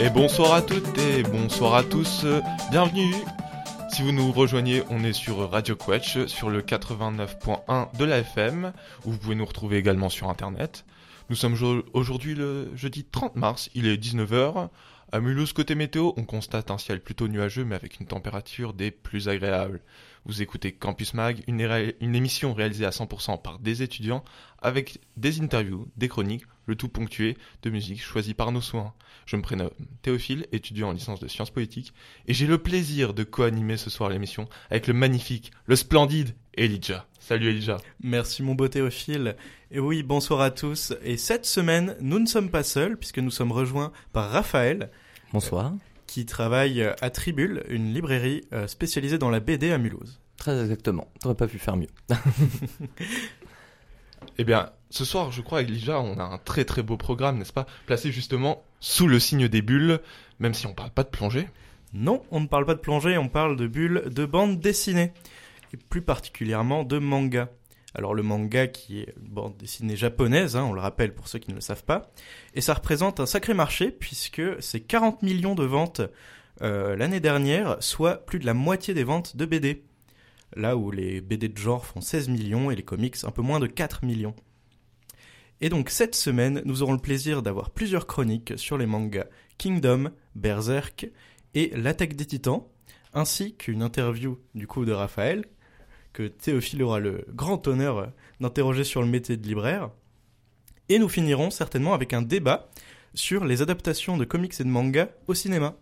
[0.00, 2.24] Et bonsoir à toutes et bonsoir à tous,
[2.70, 3.14] bienvenue
[3.92, 8.72] si vous nous rejoignez, on est sur Radio Quetch, sur le 89.1 de la FM,
[9.04, 10.86] où vous pouvez nous retrouver également sur Internet.
[11.28, 11.56] Nous sommes
[11.92, 14.70] aujourd'hui le jeudi 30 mars, il est 19h.
[15.14, 18.90] À Mulhouse, côté météo, on constate un ciel plutôt nuageux, mais avec une température des
[18.90, 19.82] plus agréables.
[20.24, 24.24] Vous écoutez Campus Mag, une, émission réalisée à 100% par des étudiants,
[24.62, 28.94] avec des interviews, des chroniques, le tout ponctué de musique choisie par nos soins.
[29.26, 29.68] Je me prénomme
[30.00, 31.92] Théophile, étudiant en licence de sciences politiques,
[32.26, 37.06] et j'ai le plaisir de co-animer ce soir l'émission avec le magnifique, le splendide Elijah.
[37.18, 37.76] Salut Elijah.
[38.02, 39.36] Merci mon beau Théophile.
[39.70, 40.94] Et oui, bonsoir à tous.
[41.02, 44.90] Et cette semaine, nous ne sommes pas seuls, puisque nous sommes rejoints par Raphaël.
[45.32, 45.72] Bonsoir
[46.06, 50.20] qui travaille à Tribule, une librairie euh, spécialisée dans la BD à Mulhouse.
[50.36, 51.08] Très exactement.
[51.20, 51.88] T'aurais pas pu faire mieux.
[54.38, 57.52] eh bien, ce soir, je crois, Elijah, on a un très très beau programme, n'est-ce
[57.54, 57.64] pas?
[57.86, 60.00] Placé justement sous le signe des bulles,
[60.38, 61.48] même si on parle pas de plongée.
[61.94, 65.14] Non, on ne parle pas de plongée, on parle de bulles de bande dessinée.
[65.72, 67.48] Et plus particulièrement de manga.
[67.94, 71.50] Alors le manga qui est bande dessinée japonaise, hein, on le rappelle pour ceux qui
[71.50, 72.10] ne le savent pas,
[72.54, 76.00] et ça représente un sacré marché puisque c'est 40 millions de ventes
[76.62, 79.84] euh, l'année dernière, soit plus de la moitié des ventes de BD.
[80.54, 83.60] Là où les BD de genre font 16 millions et les comics un peu moins
[83.60, 84.34] de 4 millions.
[85.60, 89.26] Et donc cette semaine, nous aurons le plaisir d'avoir plusieurs chroniques sur les mangas
[89.58, 91.08] Kingdom, Berserk
[91.54, 92.64] et L'attaque des titans,
[93.14, 95.44] ainsi qu'une interview du coup de Raphaël,
[96.12, 99.90] que Théophile aura le grand honneur d'interroger sur le métier de libraire.
[100.88, 102.68] Et nous finirons certainement avec un débat
[103.14, 105.74] sur les adaptations de comics et de mangas au cinéma.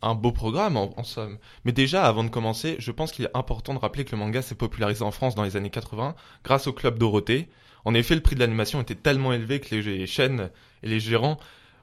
[0.00, 1.38] Un beau programme en, somme.
[1.64, 4.42] Mais déjà, avant de commencer, je pense qu'il est important de rappeler que le manga
[4.42, 6.14] s'est popularisé en France dans les années 80
[6.44, 7.48] grâce au Club Dorothée.
[7.84, 10.50] En effet, le prix de l'animation était tellement élevé que les chaînes
[10.84, 11.38] et les gérants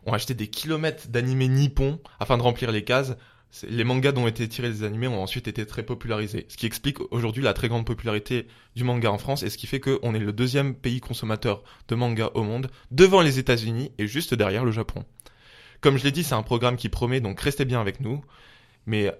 [0.05, 3.17] ont acheté des kilomètres d'animés nippons afin de remplir les cases
[3.63, 6.65] les mangas dont ont été tirés des animés ont ensuite été très popularisés, ce qui
[6.65, 10.13] explique aujourd'hui la très grande popularité du manga en France et ce qui fait qu'on
[10.13, 14.65] est le deuxième pays consommateur de manga au monde, devant les États-Unis et juste derrière
[14.65, 15.05] le Japon.
[15.81, 18.23] Comme je l'ai dit, c'est un programme qui promet, donc restez bien avec nous.
[18.87, 19.11] Mais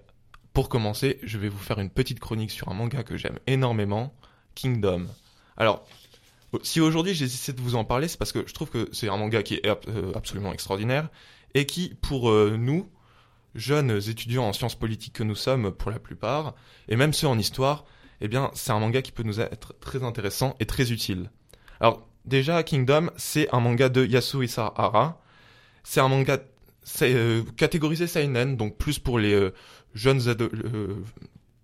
[0.54, 4.16] pour commencer, je vais vous faire une petite chronique sur un manga que j'aime énormément,
[4.56, 5.08] Kingdom.
[5.58, 5.86] Alors,
[6.64, 9.10] si aujourd'hui j'ai essayé de vous en parler, c'est parce que je trouve que c'est
[9.10, 11.10] un manga qui est euh, absolument extraordinaire
[11.54, 12.90] et qui, pour euh, nous,
[13.56, 16.56] jeunes étudiants en sciences politiques que nous sommes pour la plupart,
[16.88, 17.86] et même ceux en histoire,
[18.22, 21.32] eh bien, c'est un manga qui peut nous être très intéressant et très utile.
[21.80, 25.22] Alors, déjà, Kingdom, c'est un manga de Yasuhisa Hara.
[25.84, 26.40] C'est un manga
[27.02, 29.54] euh, catégorisé seinen, donc plus pour les euh,
[29.94, 30.96] jeunes euh,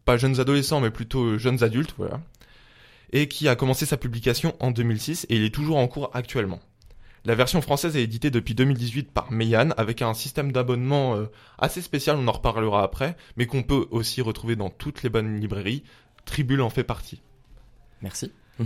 [0.05, 2.21] pas jeunes adolescents, mais plutôt jeunes adultes, voilà.
[3.13, 6.59] Et qui a commencé sa publication en 2006 et il est toujours en cours actuellement.
[7.23, 11.25] La version française est éditée depuis 2018 par Meian avec un système d'abonnement euh,
[11.59, 15.39] assez spécial, on en reparlera après, mais qu'on peut aussi retrouver dans toutes les bonnes
[15.39, 15.83] librairies.
[16.25, 17.21] Tribule en fait partie.
[18.01, 18.31] Merci.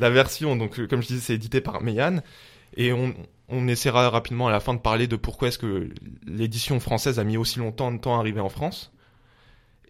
[0.00, 2.20] la version, donc euh, comme je disais, c'est édité par Meian
[2.76, 3.14] et on,
[3.48, 5.90] on essaiera rapidement à la fin de parler de pourquoi est-ce que
[6.26, 8.92] l'édition française a mis aussi longtemps de temps à arriver en France.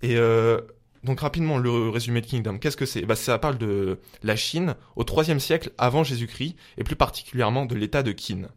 [0.02, 0.60] Et euh,
[1.04, 3.02] donc rapidement, le résumé de Kingdom, qu'est-ce que c'est?
[3.02, 7.74] Bah, Ça parle de la Chine au IIIe siècle avant Jésus-Christ, et plus particulièrement de
[7.74, 8.48] l'état de Qin.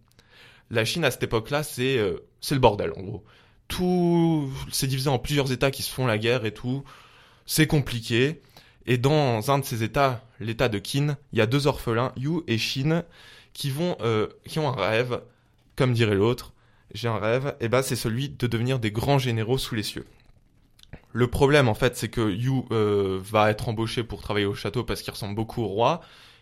[0.70, 2.20] La Chine, à cette époque-là, c'est euh,
[2.52, 3.24] le bordel, en gros.
[3.68, 6.84] Tout, c'est divisé en plusieurs états qui se font la guerre et tout.
[7.48, 8.42] C'est compliqué.
[8.86, 12.42] Et dans un de ces états, l'état de Qin, il y a deux orphelins, Yu
[12.48, 13.04] et Shin,
[13.54, 15.22] qui vont, euh, qui ont un rêve,
[15.76, 16.54] comme dirait l'autre.
[16.94, 20.06] J'ai un rêve, et bah c'est celui de devenir des grands généraux sous les cieux.
[21.16, 24.84] Le problème, en fait, c'est que Yu euh, va être embauché pour travailler au château
[24.84, 26.02] parce qu'il ressemble beaucoup au roi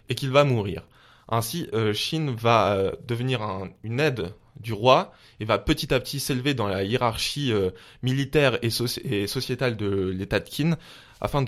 [0.10, 0.88] et qu'il va mourir.
[1.30, 3.42] Ainsi, euh, Shin va euh, devenir
[3.84, 7.54] une aide du roi et va petit à petit s'élever dans la hiérarchie
[8.02, 10.76] militaire et, sociétale de l'état de Qin
[11.22, 11.46] afin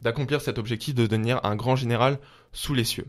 [0.00, 2.20] d'accomplir cet objectif de devenir un grand général
[2.52, 3.08] sous les cieux.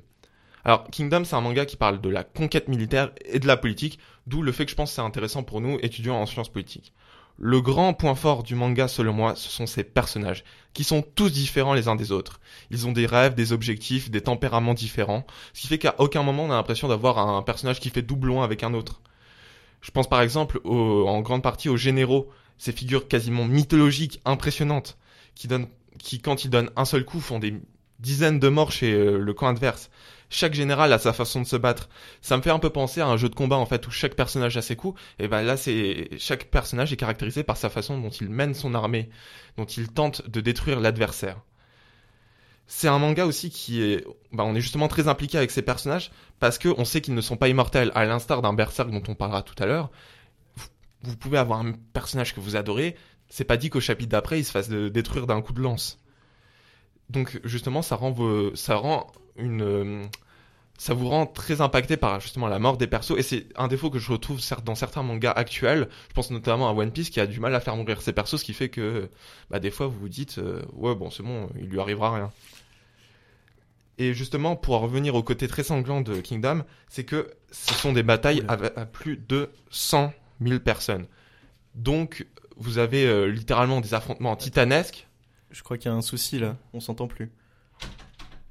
[0.64, 4.00] Alors, Kingdom, c'est un manga qui parle de la conquête militaire et de la politique,
[4.26, 6.92] d'où le fait que je pense que c'est intéressant pour nous, étudiants en sciences politiques.
[7.38, 10.44] Le grand point fort du manga, selon moi, ce sont ces personnages,
[10.74, 12.40] qui sont tous différents les uns des autres.
[12.72, 16.46] Ils ont des rêves, des objectifs, des tempéraments différents, ce qui fait qu'à aucun moment
[16.46, 19.02] on a l'impression d'avoir un personnage qui fait doublon avec un autre.
[19.82, 24.98] Je pense par exemple en grande partie aux généraux, ces figures quasiment mythologiques, impressionnantes,
[25.36, 27.60] qui quand ils donnent un seul coup font des,
[28.00, 29.90] dizaines de morts chez euh, le camp adverse.
[30.30, 31.88] Chaque général a sa façon de se battre.
[32.22, 34.16] Ça me fait un peu penser à un jeu de combat en fait où chaque
[34.16, 35.00] personnage a ses coups.
[35.20, 38.74] Et ben là, c'est chaque personnage est caractérisé par sa façon dont il mène son
[38.74, 39.10] armée,
[39.58, 41.38] dont il tente de détruire l'adversaire.
[42.68, 46.12] C'est un manga aussi qui est, bah, on est justement très impliqué avec ces personnages
[46.40, 49.14] parce que on sait qu'ils ne sont pas immortels, à l'instar d'un berserk dont on
[49.14, 49.92] parlera tout à l'heure.
[51.04, 52.96] Vous- pouvez avoir un personnage que vous adorez,
[53.30, 56.00] c'est pas dit qu'au chapitre d'après il se fasse détruire d'un coup de lance.
[57.12, 58.16] Donc justement, ça rend
[58.56, 60.04] ça rend une, euh,
[60.78, 63.90] ça vous rend très impacté par justement la mort des persos et c'est un défaut
[63.90, 65.88] que je retrouve dans certains mangas actuels.
[66.10, 68.38] Je pense notamment à One Piece qui a du mal à faire mourir ses persos,
[68.38, 69.10] ce qui fait que
[69.50, 72.32] bah, des fois vous vous dites euh, ouais bon c'est bon, il lui arrivera rien.
[73.98, 77.94] Et justement, pour en revenir au côté très sanglant de Kingdom, c'est que ce sont
[77.94, 80.12] des batailles à, à plus de 100
[80.42, 81.06] 000 personnes.
[81.76, 82.28] Donc,
[82.58, 85.08] vous avez euh, littéralement des affrontements titanesques.
[85.50, 87.32] Je crois qu'il y a un souci là, on s'entend plus.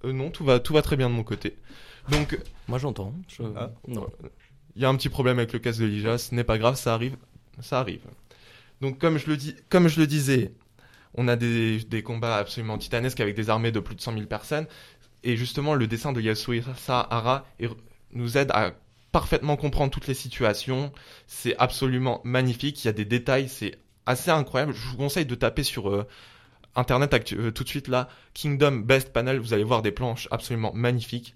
[0.05, 1.56] Euh, non, tout va, tout va très bien de mon côté.
[2.11, 3.15] Donc, Moi j'entends.
[3.29, 3.71] Je- Ah.
[3.89, 4.06] non.
[4.77, 6.75] il y a un petit problème avec le casque de Lija, ce n'est pas grave,
[6.77, 7.17] ça arrive,
[7.61, 8.03] ça arrive.
[8.81, 10.53] Donc, comme je le, dis, comme je le disais,
[11.15, 14.27] on a des, des combats absolument titanesques avec des armées de plus de 100 000
[14.27, 14.67] personnes.
[15.23, 16.75] Et justement, le dessin de Yasuhisa
[17.11, 17.47] Hara
[18.12, 18.73] nous aide à
[19.12, 20.93] parfaitement comprendre toutes les situations.
[21.29, 22.83] C'est absolument magnifique.
[22.85, 24.75] Il y a des détails, c'est assez incroyable.
[24.75, 26.07] Je vous conseille de taper sur euh,
[26.76, 29.38] internet euh, tout de suite là, Kingdom Best Panel.
[29.38, 31.35] Vous allez voir des planches absolument magnifiques.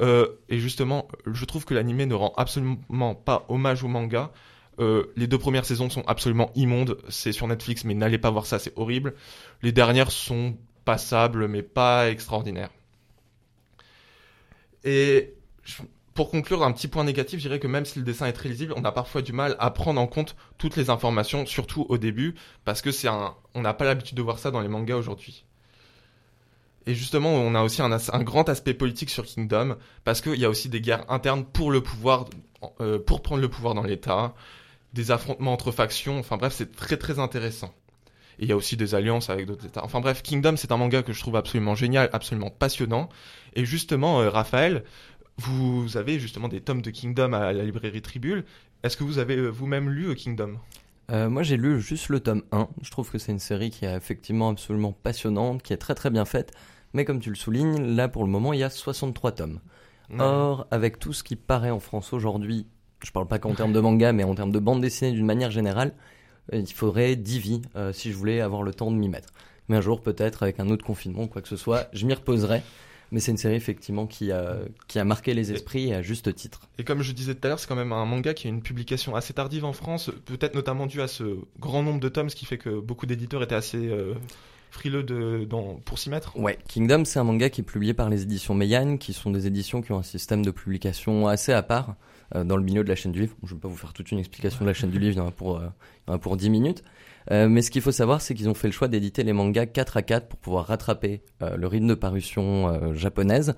[0.00, 4.32] Euh, et justement, je trouve que l'anime ne rend absolument pas hommage au manga.
[4.78, 6.98] Euh, les deux premières saisons sont absolument immondes.
[7.08, 9.14] C'est sur Netflix, mais n'allez pas voir ça, c'est horrible.
[9.62, 12.70] Les dernières sont passables, mais pas extraordinaires.
[14.84, 15.34] Et
[16.16, 18.48] pour conclure, un petit point négatif, je dirais que même si le dessin est très
[18.48, 21.98] lisible, on a parfois du mal à prendre en compte toutes les informations, surtout au
[21.98, 22.34] début,
[22.64, 25.44] parce que c'est un, on n'a pas l'habitude de voir ça dans les mangas aujourd'hui.
[26.86, 30.48] Et justement, on a aussi un, grand aspect politique sur Kingdom, parce qu'il y a
[30.48, 32.26] aussi des guerres internes pour le pouvoir,
[32.80, 34.34] euh, pour prendre le pouvoir dans l'État,
[34.92, 37.74] des affrontements entre factions, enfin bref, c'est très très intéressant.
[38.38, 39.84] Et il y a aussi des alliances avec d'autres États.
[39.84, 43.08] Enfin bref, Kingdom, c'est un manga que je trouve absolument génial, absolument passionnant.
[43.54, 44.84] Et justement, euh, Raphaël,
[45.38, 48.44] vous avez justement des tomes de Kingdom à la librairie Tribule.
[48.82, 50.58] Est-ce que vous avez euh, vous-même lu euh, Kingdom?
[51.10, 52.68] Euh, moi j'ai lu juste le tome 1.
[52.82, 56.10] Je trouve que c'est une série qui est effectivement absolument passionnante, qui est très très
[56.10, 56.52] bien faite.
[56.92, 59.60] Mais comme tu le soulignes, là pour le moment il y a 63 tomes.
[60.18, 62.66] Or, avec tout ce qui paraît en France aujourd'hui,
[63.04, 65.50] je parle pas qu'en termes de manga, mais en termes de bande dessinée d'une manière
[65.50, 65.94] générale,
[66.52, 69.30] il faudrait 10 vies euh, si je voulais avoir le temps de m'y mettre.
[69.68, 72.14] Mais un jour, peut-être, avec un autre confinement ou quoi que ce soit, je m'y
[72.14, 72.62] reposerai.
[73.12, 74.56] Mais c'est une série effectivement qui a,
[74.88, 76.62] qui a marqué les esprits et à juste titre.
[76.78, 78.62] Et comme je disais tout à l'heure, c'est quand même un manga qui a une
[78.62, 82.36] publication assez tardive en France, peut-être notamment dû à ce grand nombre de tomes, ce
[82.36, 84.14] qui fait que beaucoup d'éditeurs étaient assez euh,
[84.70, 86.36] frileux de, dans, pour s'y mettre.
[86.36, 89.46] Ouais, Kingdom, c'est un manga qui est publié par les éditions Meian, qui sont des
[89.46, 91.96] éditions qui ont un système de publication assez à part
[92.34, 93.36] euh, dans le milieu de la chaîne du livre.
[93.42, 95.18] Je ne vais pas vous faire toute une explication de la chaîne du livre, il
[95.18, 95.68] y en a pour, euh,
[96.06, 96.82] il y en a pour 10 minutes.
[97.30, 99.66] Euh, mais ce qu'il faut savoir, c'est qu'ils ont fait le choix d'éditer les mangas
[99.66, 103.54] 4 à 4 pour pouvoir rattraper euh, le rythme de parution euh, japonaise.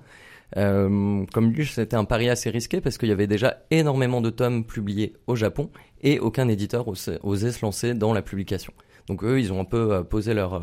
[0.57, 4.31] Euh, comme lui, c'était un pari assez risqué parce qu'il y avait déjà énormément de
[4.31, 5.69] tomes publiés au Japon
[6.01, 7.19] et aucun éditeur osait,
[7.51, 8.73] se lancer dans la publication.
[9.07, 10.59] Donc eux, ils ont un peu posé leur,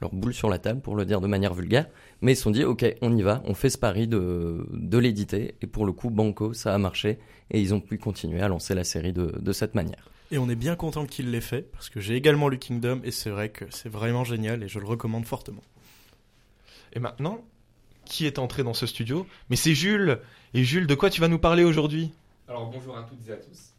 [0.00, 1.88] leur boule sur la table, pour le dire de manière vulgaire,
[2.20, 4.98] mais ils se sont dit, ok, on y va, on fait ce pari de, de
[4.98, 7.18] l'éditer, et pour le coup, Banco, ça a marché,
[7.50, 10.10] et ils ont pu continuer à lancer la série de, de cette manière.
[10.30, 13.10] Et on est bien content qu'il l'ait fait, parce que j'ai également lu Kingdom, et
[13.10, 15.62] c'est vrai que c'est vraiment génial, et je le recommande fortement.
[16.92, 17.42] Et maintenant,
[18.04, 19.26] qui est entré dans ce studio?
[19.48, 20.20] Mais c'est Jules
[20.54, 22.12] Et Jules, de quoi tu vas nous parler aujourd'hui?
[22.46, 23.74] Alors bonjour à toutes et à tous.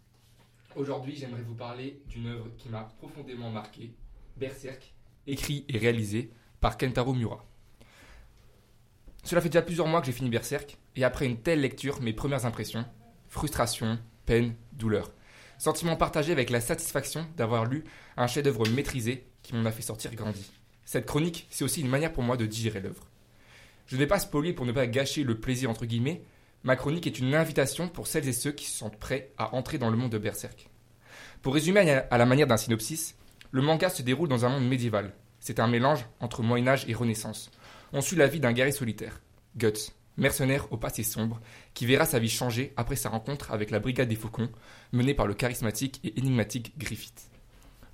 [0.76, 3.92] Aujourd'hui, j'aimerais vous parler d'une œuvre qui m'a profondément marqué,
[4.38, 4.94] Berserk,
[5.28, 6.32] écrit et réalisé
[6.62, 7.46] par Kentaro Miura.
[9.24, 12.14] Cela fait déjà plusieurs mois que j'ai fini Berserk, et après une telle lecture, mes
[12.14, 12.86] premières impressions,
[13.28, 15.12] frustration, peine, douleur.
[15.60, 17.84] Sentiment partagé avec la satisfaction d'avoir lu
[18.18, 20.50] un chef-d'œuvre maîtrisé qui m'en a fait sortir grandi.
[20.86, 23.06] Cette chronique, c'est aussi une manière pour moi de digérer l'œuvre.
[23.86, 26.24] Je ne vais pas spoiler pour ne pas gâcher le plaisir entre guillemets,
[26.64, 29.78] Ma chronique est une invitation pour celles et ceux qui se sentent prêts à entrer
[29.78, 30.70] dans le monde de Berserk.
[31.42, 33.16] Pour résumer à la manière d'un synopsis,
[33.52, 35.14] le manga se déroule dans un monde médiéval.
[35.40, 37.50] C'est un mélange entre Moyen Âge et Renaissance.
[37.94, 39.22] On suit la vie d'un guerrier solitaire,
[39.56, 41.42] Guts, mercenaire au passé sombre,
[41.74, 44.50] qui verra sa vie changer après sa rencontre avec la Brigade des Faucons,
[44.92, 47.30] menée par le charismatique et énigmatique Griffith.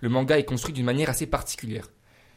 [0.02, 1.90] Le manga est construit d'une manière assez particulière.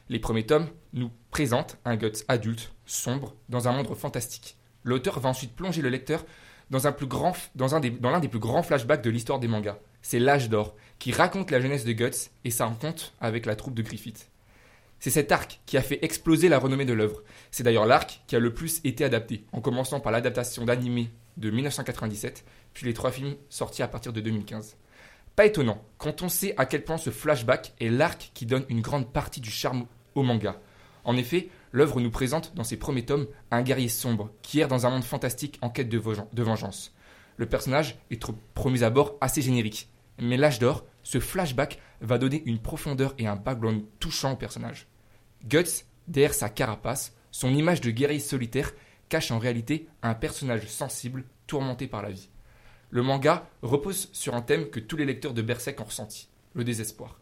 [0.09, 4.57] Les premiers tomes nous présentent un Guts adulte, sombre, dans un monde fantastique.
[4.85, 6.25] L'auteur va ensuite plonger le lecteur
[6.71, 9.49] dans un plus grand, dans un des, l'un des plus grands flashbacks de l'histoire des
[9.49, 9.79] mangas.
[10.03, 13.75] C'est l'âge d'or, qui raconte la jeunesse de Guts et sa rencontre avec la troupe
[13.75, 14.31] de Griffith.
[15.01, 17.23] C'est cet arc qui a fait exploser la renommée de l'œuvre.
[17.51, 21.51] C'est d'ailleurs l'arc qui a le plus été adapté, en commençant par l'adaptation d'animé de
[21.51, 24.77] 1997, puis les trois films sortis à partir de 2015.
[25.37, 28.81] Pas étonnant, quand on sait à quel point ce flashback est l'arc qui donne une
[28.81, 29.87] grande partie du charme
[30.17, 30.61] au manga.
[31.05, 34.85] En effet, l'œuvre nous présente dans ses premiers tomes un guerrier sombre qui erre dans
[34.85, 36.93] un monde fantastique en quête de, vengeance.
[37.37, 38.21] Le personnage est
[38.55, 39.89] promis à bord assez générique,
[40.19, 44.87] mais l'âge d'or, ce flashback va donner une profondeur et un background touchant au personnage.
[45.45, 48.73] Guts, derrière sa carapace, son image de guerrier solitaire
[49.09, 52.29] cache en réalité un personnage sensible, tourmenté par la vie.
[52.91, 56.65] Le manga repose sur un thème que tous les lecteurs de Berserk ont ressenti, le
[56.65, 57.19] désespoir.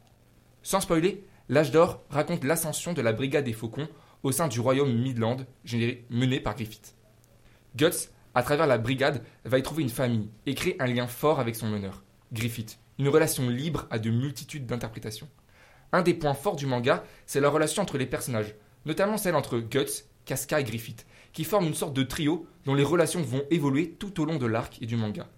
[0.62, 3.88] Sans spoiler, L'âge d'or raconte l'ascension de la brigade des faucons
[4.22, 5.36] au sein du royaume Midland,
[6.10, 6.96] mené par Griffith.
[7.76, 11.38] Guts, à travers la brigade, va y trouver une famille et créer un lien fort
[11.38, 12.02] avec son meneur,
[12.32, 15.28] Griffith, une relation libre à de multitudes d'interprétations.
[15.92, 19.58] Un des points forts du manga, c'est la relation entre les personnages, notamment celle entre
[19.58, 23.92] Guts, Casca et Griffith, qui forment une sorte de trio dont les relations vont évoluer
[23.92, 25.28] tout au long de l'arc et du manga.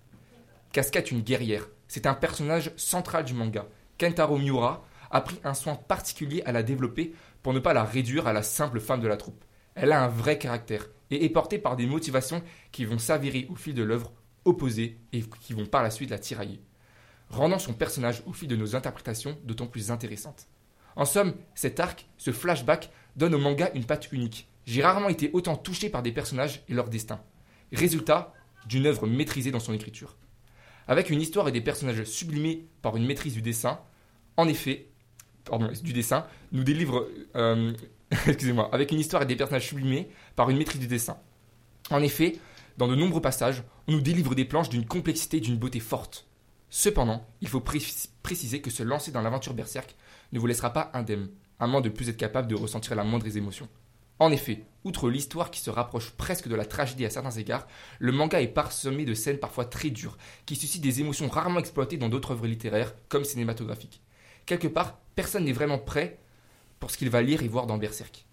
[0.73, 3.67] Casca est une guerrière, c'est un personnage central du manga.
[3.99, 8.27] Kentaro Miura a pris un soin particulier à la développer pour ne pas la réduire
[8.27, 9.45] à la simple femme de la troupe.
[9.75, 13.55] Elle a un vrai caractère et est portée par des motivations qui vont s'avérer au
[13.55, 14.13] fil de l'œuvre
[14.45, 16.61] opposées et qui vont par la suite la tirailler,
[17.31, 20.47] rendant son personnage au fil de nos interprétations d'autant plus intéressante.
[20.97, 24.49] En somme, cet arc, ce flashback, donne au manga une patte unique.
[24.67, 27.21] J'ai rarement été autant touché par des personnages et leur destin.
[27.73, 28.33] Résultat
[28.67, 30.17] d'une œuvre maîtrisée dans son écriture.
[30.87, 33.81] Avec une histoire et des personnages sublimés par une maîtrise du dessin,
[34.37, 34.89] en effet,
[35.83, 37.73] du dessin, nous délivre, euh,
[38.27, 41.19] excusez-moi, avec une histoire et des personnages sublimés par une maîtrise du dessin.
[41.91, 42.39] En effet,
[42.77, 46.28] dans de nombreux passages, on nous délivre des planches d'une complexité d'une beauté forte.
[46.71, 49.95] Cependant, il faut préciser que se lancer dans l'aventure berserk
[50.33, 53.25] ne vous laissera pas indemne, à moins de plus être capable de ressentir la moindre
[53.25, 53.69] des émotions.
[54.19, 57.67] En effet, outre l'histoire qui se rapproche presque de la tragédie à certains égards,
[57.99, 61.97] le manga est parsemé de scènes parfois très dures, qui suscitent des émotions rarement exploitées
[61.97, 64.03] dans d'autres œuvres littéraires comme cinématographiques
[64.49, 66.19] quelque part, personne n'est vraiment prêt
[66.81, 68.25] pour ce qu'il va lire et voir dans Berserk.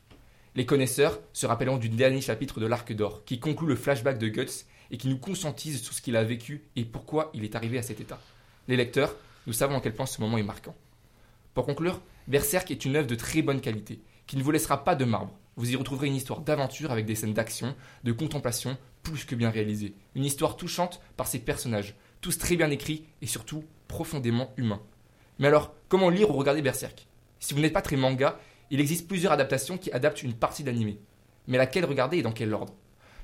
[0.55, 4.29] Les connaisseurs se rappelleront du dernier chapitre de l'Arc d'Or, qui conclut le flashback de
[4.29, 7.77] Guts et qui nous conscientise sur ce qu'il a vécu et pourquoi il est arrivé
[7.77, 8.19] à cet état.
[8.67, 9.15] Les lecteurs,
[9.47, 10.75] nous savons à quel point ce moment est marquant.
[11.53, 14.95] Pour conclure, Berserk est une œuvre de très bonne qualité, qui ne vous laissera pas
[14.95, 15.37] de marbre.
[15.55, 19.51] Vous y retrouverez une histoire d'aventure avec des scènes d'action, de contemplation, plus que bien
[19.51, 19.93] réalisées.
[20.15, 24.81] Une histoire touchante par ses personnages, tous très bien écrits et surtout profondément humains.
[25.39, 27.07] Mais alors, comment lire ou regarder Berserk?
[27.39, 28.39] Si vous n'êtes pas très manga,
[28.71, 30.99] il existe plusieurs adaptations qui adaptent une partie d'animé.
[31.47, 32.73] Mais laquelle regarder et dans quel ordre?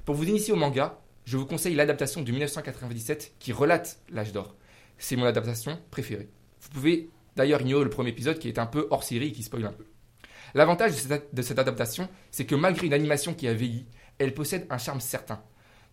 [0.05, 4.55] Pour vous initier au manga, je vous conseille l'adaptation de 1997 qui relate l'âge d'or.
[4.97, 6.29] C'est mon adaptation préférée.
[6.61, 9.43] Vous pouvez d'ailleurs ignorer le premier épisode qui est un peu hors série et qui
[9.43, 9.85] spoil un peu.
[10.53, 10.93] L'avantage
[11.31, 13.85] de cette adaptation, c'est que malgré une animation qui a vieilli,
[14.17, 15.41] elle possède un charme certain.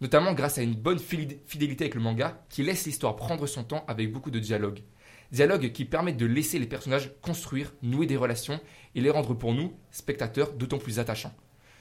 [0.01, 3.85] Notamment grâce à une bonne fidélité avec le manga qui laisse l'histoire prendre son temps
[3.89, 4.83] avec beaucoup de dialogues.
[5.31, 8.61] Dialogue qui permettent de laisser les personnages construire, nouer des relations
[8.95, 11.35] et les rendre pour nous, spectateurs, d'autant plus attachants.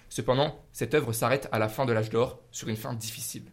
[0.10, 3.52] Cependant, cette œuvre s'arrête à la fin de l'âge d'or sur une fin difficile.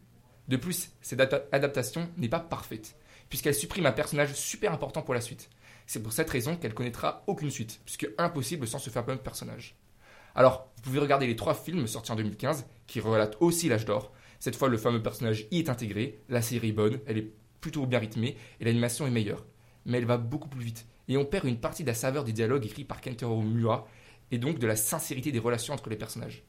[0.49, 1.20] De plus, cette
[1.52, 2.96] adaptation n'est pas parfaite,
[3.28, 5.50] puisqu'elle supprime un personnage super important pour la suite.
[5.87, 9.76] C'est pour cette raison qu'elle connaîtra aucune suite, puisque impossible sans ce fameux personnage.
[10.34, 14.12] Alors, vous pouvez regarder les trois films sortis en 2015, qui relatent aussi l'âge d'or.
[14.40, 17.87] Cette fois, le fameux personnage y est intégré, la série est bonne, elle est plutôt
[17.87, 19.44] bien rythmée, et l'animation est meilleure
[19.87, 20.87] mais elle va beaucoup plus vite.
[21.08, 23.87] Et on perd une partie de la saveur des dialogues écrits par Kentaro Miura,
[24.34, 26.42] et donc de la sincérité des relations entre les personnages.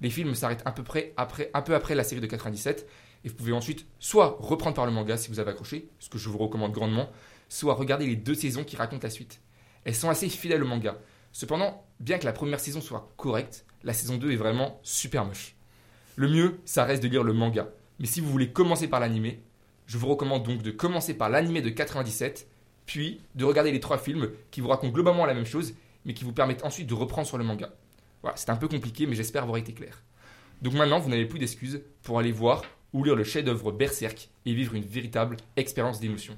[0.00, 2.86] Les films s'arrêtent un peu, près après, un peu après la série de 97,
[3.24, 6.18] et vous pouvez ensuite soit reprendre par le manga si vous avez accroché, ce que
[6.18, 7.10] je vous recommande grandement,
[7.48, 9.40] soit regarder les deux saisons qui racontent la suite.
[9.84, 10.98] Elles sont assez fidèles au manga.
[11.32, 15.56] Cependant, bien que la première saison soit correcte, la saison 2 est vraiment super moche.
[16.14, 17.70] Le mieux, ça reste de lire le manga.
[17.98, 19.42] Mais si vous voulez commencer par l'animé,
[19.86, 22.46] je vous recommande donc de commencer par l'animé de 97,
[22.86, 26.24] puis de regarder les trois films qui vous racontent globalement la même chose, mais qui
[26.24, 27.70] vous permettent ensuite de reprendre sur le manga.
[28.22, 30.02] Voilà, c'est un peu compliqué, mais j'espère avoir été clair.
[30.62, 34.54] Donc maintenant, vous n'avez plus d'excuses pour aller voir ou lire le chef-d'œuvre Berserk et
[34.54, 36.36] vivre une véritable expérience d'émotion.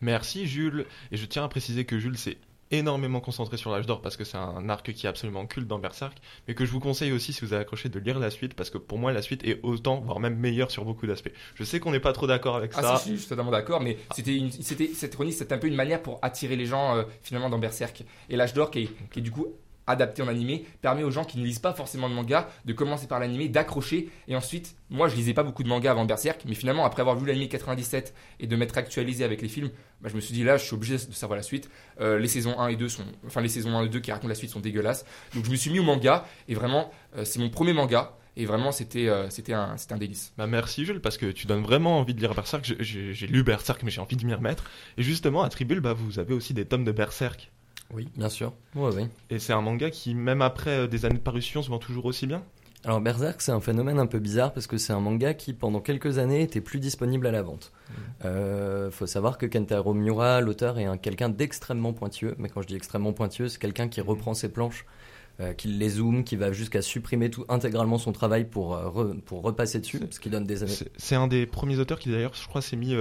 [0.00, 0.86] Merci Jules.
[1.12, 2.38] Et je tiens à préciser que Jules, c'est
[2.72, 5.78] énormément concentré sur l'âge d'or parce que c'est un arc qui est absolument culte dans
[5.78, 6.16] Berserk,
[6.48, 8.70] mais que je vous conseille aussi si vous avez accroché de lire la suite parce
[8.70, 11.32] que pour moi la suite est autant, voire même meilleure sur beaucoup d'aspects.
[11.54, 12.96] Je sais qu'on n'est pas trop d'accord avec ah, ça.
[12.96, 15.76] Si, je suis totalement d'accord, mais c'était une, c'était cette chronique, c'était un peu une
[15.76, 19.30] manière pour attirer les gens euh, finalement dans Berserk et l'âge d'or qui est du
[19.30, 19.46] coup
[19.86, 23.06] adapté en animé permet aux gens qui ne lisent pas forcément de manga de commencer
[23.06, 26.54] par l'animé, d'accrocher et ensuite, moi je lisais pas beaucoup de manga avant Berserk, mais
[26.54, 29.70] finalement après avoir vu l'animé 97 et de m'être actualisé avec les films,
[30.00, 31.70] bah, je me suis dit là je suis obligé de savoir la suite.
[32.00, 34.28] Euh, les saisons 1 et 2 sont, enfin les saisons 1 et 2 qui racontent
[34.28, 37.38] la suite sont dégueulasses, donc je me suis mis au manga et vraiment euh, c'est
[37.38, 38.16] mon premier manga.
[38.36, 40.32] Et vraiment, c'était euh, c'était un, un délice.
[40.38, 42.64] Bah merci Jules, parce que tu donnes vraiment envie de lire Berserk.
[42.80, 44.64] J'ai lu Berserk, mais j'ai envie de m'y remettre.
[44.96, 47.51] Et justement, à Tribule, bah, vous avez aussi des tomes de Berserk.
[47.92, 48.52] Oui, bien sûr.
[48.74, 49.06] Ouais, oui.
[49.30, 52.06] Et c'est un manga qui, même après euh, des années de parution, se vend toujours
[52.06, 52.42] aussi bien?
[52.84, 55.80] Alors Berserk, c'est un phénomène un peu bizarre parce que c'est un manga qui, pendant
[55.80, 57.70] quelques années, était plus disponible à la vente.
[58.24, 62.34] Euh, faut savoir que Kentaro Miura, l'auteur, est un quelqu'un d'extrêmement pointueux.
[62.38, 64.84] Mais quand je dis extrêmement pointueux, c'est quelqu'un qui reprend ses planches,
[65.38, 69.20] euh, qui les zoome, qui va jusqu'à supprimer tout intégralement son travail pour euh, re-
[69.20, 70.72] pour repasser dessus, ce qui donne des années.
[70.96, 72.96] C'est un des premiers auteurs qui, d'ailleurs, je crois, s'est mis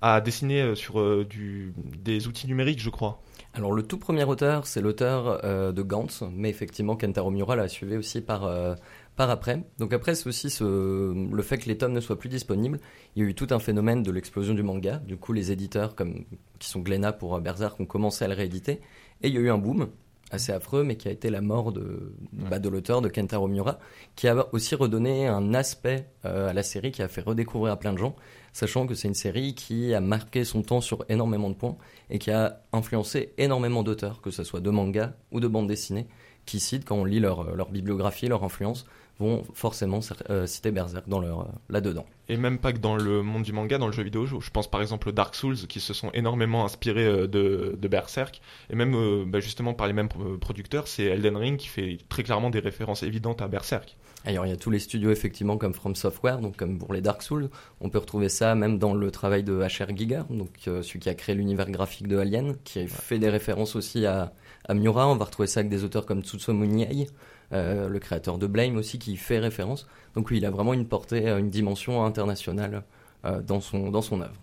[0.00, 3.20] à dessiner sur du, des outils numériques, je crois.
[3.54, 7.68] Alors le tout premier auteur, c'est l'auteur euh, de Gantz, mais effectivement Kentaro Miura l'a
[7.68, 8.74] suivi aussi par euh,
[9.14, 9.62] par après.
[9.78, 12.80] Donc après c'est aussi ce, le fait que les tomes ne soient plus disponibles.
[13.14, 14.96] Il y a eu tout un phénomène de l'explosion du manga.
[15.06, 16.24] Du coup les éditeurs comme
[16.60, 18.80] qui sont Glénat pour euh, Berserk ont commencé à le rééditer
[19.22, 19.88] et il y a eu un boom
[20.32, 23.78] assez affreux, mais qui a été la mort de, bah, de l'auteur de Kentaro Miura,
[24.16, 27.76] qui a aussi redonné un aspect euh, à la série, qui a fait redécouvrir à
[27.78, 28.16] plein de gens,
[28.52, 31.76] sachant que c'est une série qui a marqué son temps sur énormément de points
[32.10, 36.06] et qui a influencé énormément d'auteurs, que ce soit de manga ou de bande dessinée,
[36.46, 38.86] qui citent, quand on lit leur, leur bibliographie, leur influence,
[39.22, 40.00] vont forcément
[40.30, 42.04] euh, citer Berserk dans leur, euh, là-dedans.
[42.28, 44.26] Et même pas que dans le monde du manga, dans le jeu vidéo.
[44.26, 47.88] Je pense par exemple aux Dark Souls qui se sont énormément inspirés euh, de, de
[47.88, 48.40] Berserk.
[48.70, 52.22] Et même bah, justement par les mêmes pro- producteurs, c'est Elden Ring qui fait très
[52.22, 53.96] clairement des références évidentes à Berserk.
[54.24, 57.00] Alors il y a tous les studios effectivement comme From Software, donc comme pour les
[57.00, 57.48] Dark Souls.
[57.80, 59.96] On peut retrouver ça même dans le travail de H.R.
[59.96, 63.74] Giger, donc celui qui a créé l'univers graphique de Alien, qui a fait des références
[63.74, 64.32] aussi à,
[64.68, 65.08] à Miura.
[65.08, 67.08] On va retrouver ça avec des auteurs comme Tsutomu Niei,
[67.52, 69.86] euh, le créateur de Blame aussi, qui fait référence.
[70.14, 72.84] Donc oui, il a vraiment une portée, euh, une dimension internationale
[73.24, 74.34] euh, dans son dans son œuvre.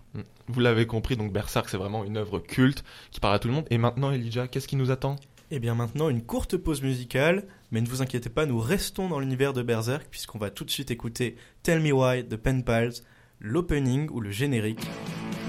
[0.48, 3.54] Vous l'avez compris, donc Berserk c'est vraiment une œuvre culte qui parle à tout le
[3.54, 3.66] monde.
[3.70, 5.16] Et maintenant Elijah, qu'est-ce qui nous attend?
[5.52, 9.18] Et bien maintenant, une courte pause musicale, mais ne vous inquiétez pas, nous restons dans
[9.18, 12.92] l'univers de Berserk, puisqu'on va tout de suite écouter Tell Me Why de Pen Pals,
[13.40, 14.86] l'opening ou le générique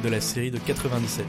[0.03, 1.25] de la série de 97.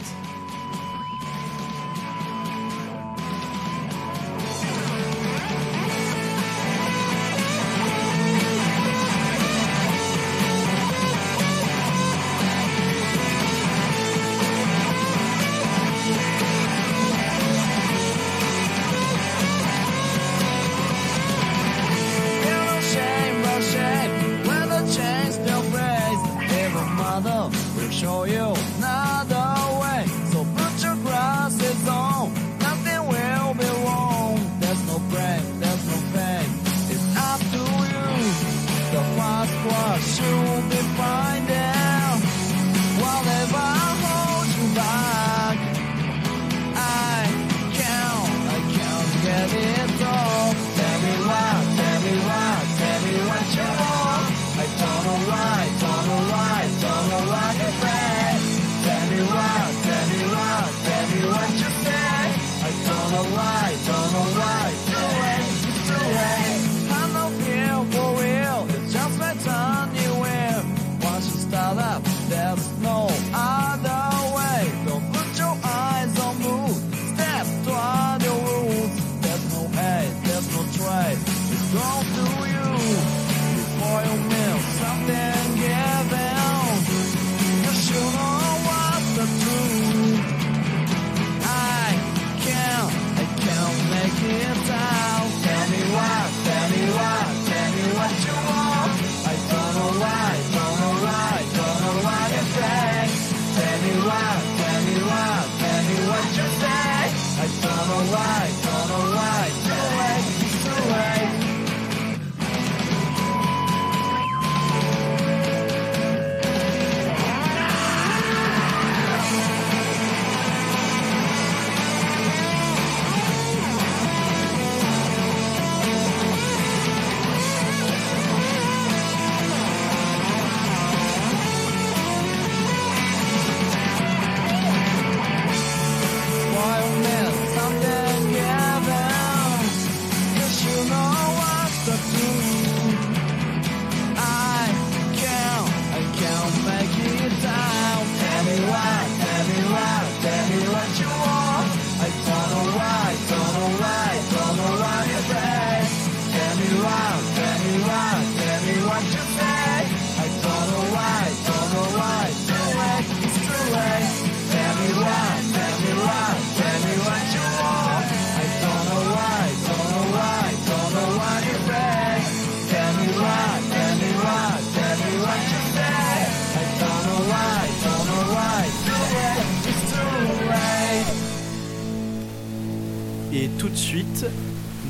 [183.42, 184.24] Et tout de suite,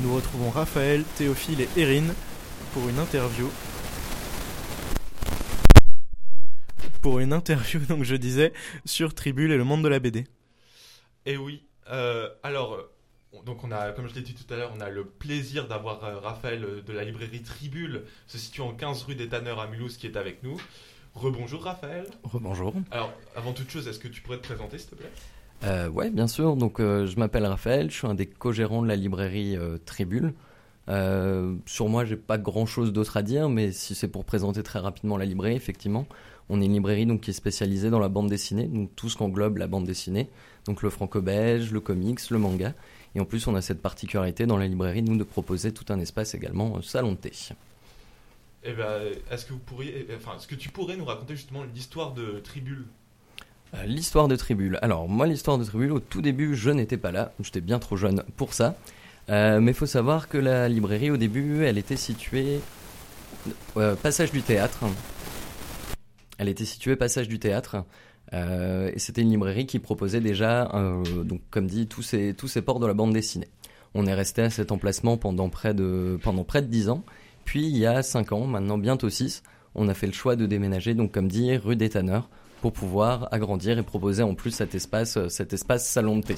[0.03, 2.13] nous retrouvons Raphaël, Théophile et Erin
[2.71, 3.49] pour une interview.
[7.01, 8.53] Pour une interview, donc je disais,
[8.85, 10.27] sur Tribule et le monde de la BD.
[11.25, 12.77] Et oui, euh, alors,
[13.43, 16.03] donc on a, comme je l'ai dit tout à l'heure, on a le plaisir d'avoir
[16.03, 19.65] euh, Raphaël euh, de la librairie Tribule, se situant en 15 rue des Tanneurs à
[19.65, 20.61] Mulhouse, qui est avec nous.
[21.15, 22.05] Rebonjour Raphaël.
[22.31, 22.75] Bonjour.
[22.91, 25.11] Alors, avant toute chose, est-ce que tu pourrais te présenter, s'il te plaît?
[25.63, 26.55] Euh, ouais, bien sûr.
[26.55, 30.33] Donc, euh, je m'appelle Raphaël, je suis un des co-gérants de la librairie euh, Tribule.
[30.89, 34.79] Euh, sur moi, j'ai pas grand-chose d'autre à dire, mais si c'est pour présenter très
[34.79, 36.05] rapidement la librairie, effectivement,
[36.49, 39.15] on est une librairie donc qui est spécialisée dans la bande dessinée, donc tout ce
[39.15, 40.29] qu'englobe la bande dessinée,
[40.65, 42.73] donc le franco-belge, le comics, le manga.
[43.15, 45.99] Et en plus, on a cette particularité dans la librairie, nous, de proposer tout un
[45.99, 47.31] espace également salon de thé.
[48.65, 52.13] Eh ben, est-ce que vous pourriez, enfin, est-ce que tu pourrais nous raconter justement l'histoire
[52.13, 52.85] de Tribule?
[53.85, 54.77] L'histoire de Tribule.
[54.81, 57.31] Alors, moi, l'histoire de Tribule, au tout début, je n'étais pas là.
[57.39, 58.75] J'étais bien trop jeune pour ça.
[59.29, 62.59] Euh, mais il faut savoir que la librairie, au début, elle était située.
[63.77, 64.85] euh, passage du théâtre.
[66.37, 67.83] Elle était située passage du théâtre.
[68.33, 71.03] Euh, et c'était une librairie qui proposait déjà, euh,
[71.49, 73.49] comme dit, tous ces, ports de la bande dessinée.
[73.95, 77.03] On est resté à cet emplacement pendant près de, pendant près de 10 ans.
[77.45, 79.43] Puis, il y a 5 ans, maintenant bientôt 6,
[79.75, 82.29] on a fait le choix de déménager, donc comme dit, rue des Tanneurs
[82.63, 86.35] pour pouvoir agrandir et proposer en plus cet espace, euh, cet espace salon de thé.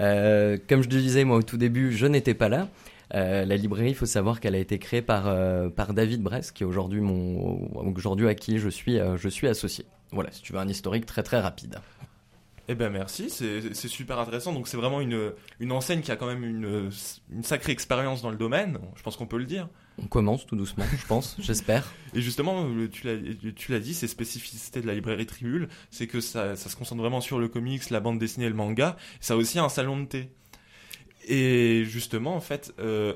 [0.00, 2.66] Euh, comme je le disais moi au tout début, je n'étais pas là.
[3.14, 5.32] Euh, la librairie, il faut savoir qu'elle a été créée par,
[5.74, 9.84] par David Bress, qui est aujourd'hui mon, aujourd'hui à qui je suis, je suis associé.
[10.10, 11.78] Voilà, si tu veux un historique très très rapide.
[12.66, 14.52] Eh ben merci, c'est c'est super intéressant.
[14.52, 16.90] Donc c'est vraiment une, une enseigne qui a quand même une,
[17.32, 19.68] une sacrée expérience dans le domaine, je pense qu'on peut le dire.
[20.02, 21.92] On commence tout doucement, je pense, j'espère.
[22.14, 23.16] Et justement, tu l'as
[23.54, 27.20] tu l'as dit, ces spécificités de la librairie Tribule, c'est que ça, se concentre vraiment
[27.20, 28.96] sur le comics, la bande dessinée le manga.
[29.20, 30.30] Ça a aussi un salon de thé.
[31.26, 33.14] Et justement, en fait, euh,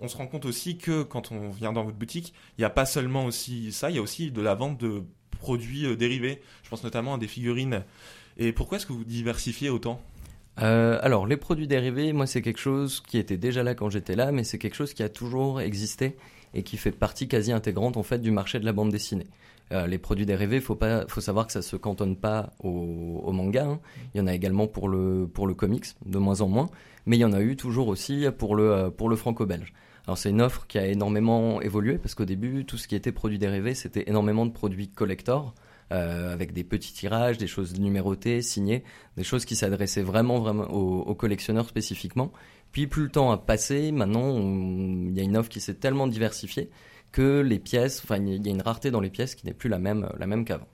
[0.00, 2.70] on se rend compte aussi que quand on vient dans votre boutique, il n'y a
[2.70, 5.02] pas seulement aussi ça, il y a aussi de la vente de
[5.38, 6.42] produits euh, dérivés.
[6.62, 7.84] Je pense notamment à des figurines.
[8.36, 10.00] Et pourquoi est-ce que vous diversifiez autant?
[10.62, 14.14] Euh, alors, les produits dérivés, moi, c'est quelque chose qui était déjà là quand j'étais
[14.14, 16.16] là, mais c'est quelque chose qui a toujours existé
[16.54, 19.26] et qui fait partie quasi intégrante en fait du marché de la bande dessinée.
[19.72, 23.32] Euh, les produits dérivés, faut pas, faut savoir que ça se cantonne pas au, au
[23.32, 23.64] manga.
[23.64, 23.80] hein.
[24.14, 26.68] Il y en a également pour le pour le comics, de moins en moins,
[27.06, 29.72] mais il y en a eu toujours aussi pour le euh, pour le franco-belge.
[30.06, 33.10] Alors c'est une offre qui a énormément évolué parce qu'au début, tout ce qui était
[33.10, 35.54] produits dérivés, c'était énormément de produits collector.
[35.92, 38.84] Euh, avec des petits tirages, des choses numérotées, signées,
[39.16, 42.32] des choses qui s'adressaient vraiment, vraiment aux, collectionneurs spécifiquement.
[42.72, 46.06] Puis plus le temps a passé, maintenant il y a une offre qui s'est tellement
[46.06, 46.70] diversifiée
[47.12, 49.68] que les pièces, enfin il y a une rareté dans les pièces qui n'est plus
[49.68, 50.68] la même, la même qu'avant.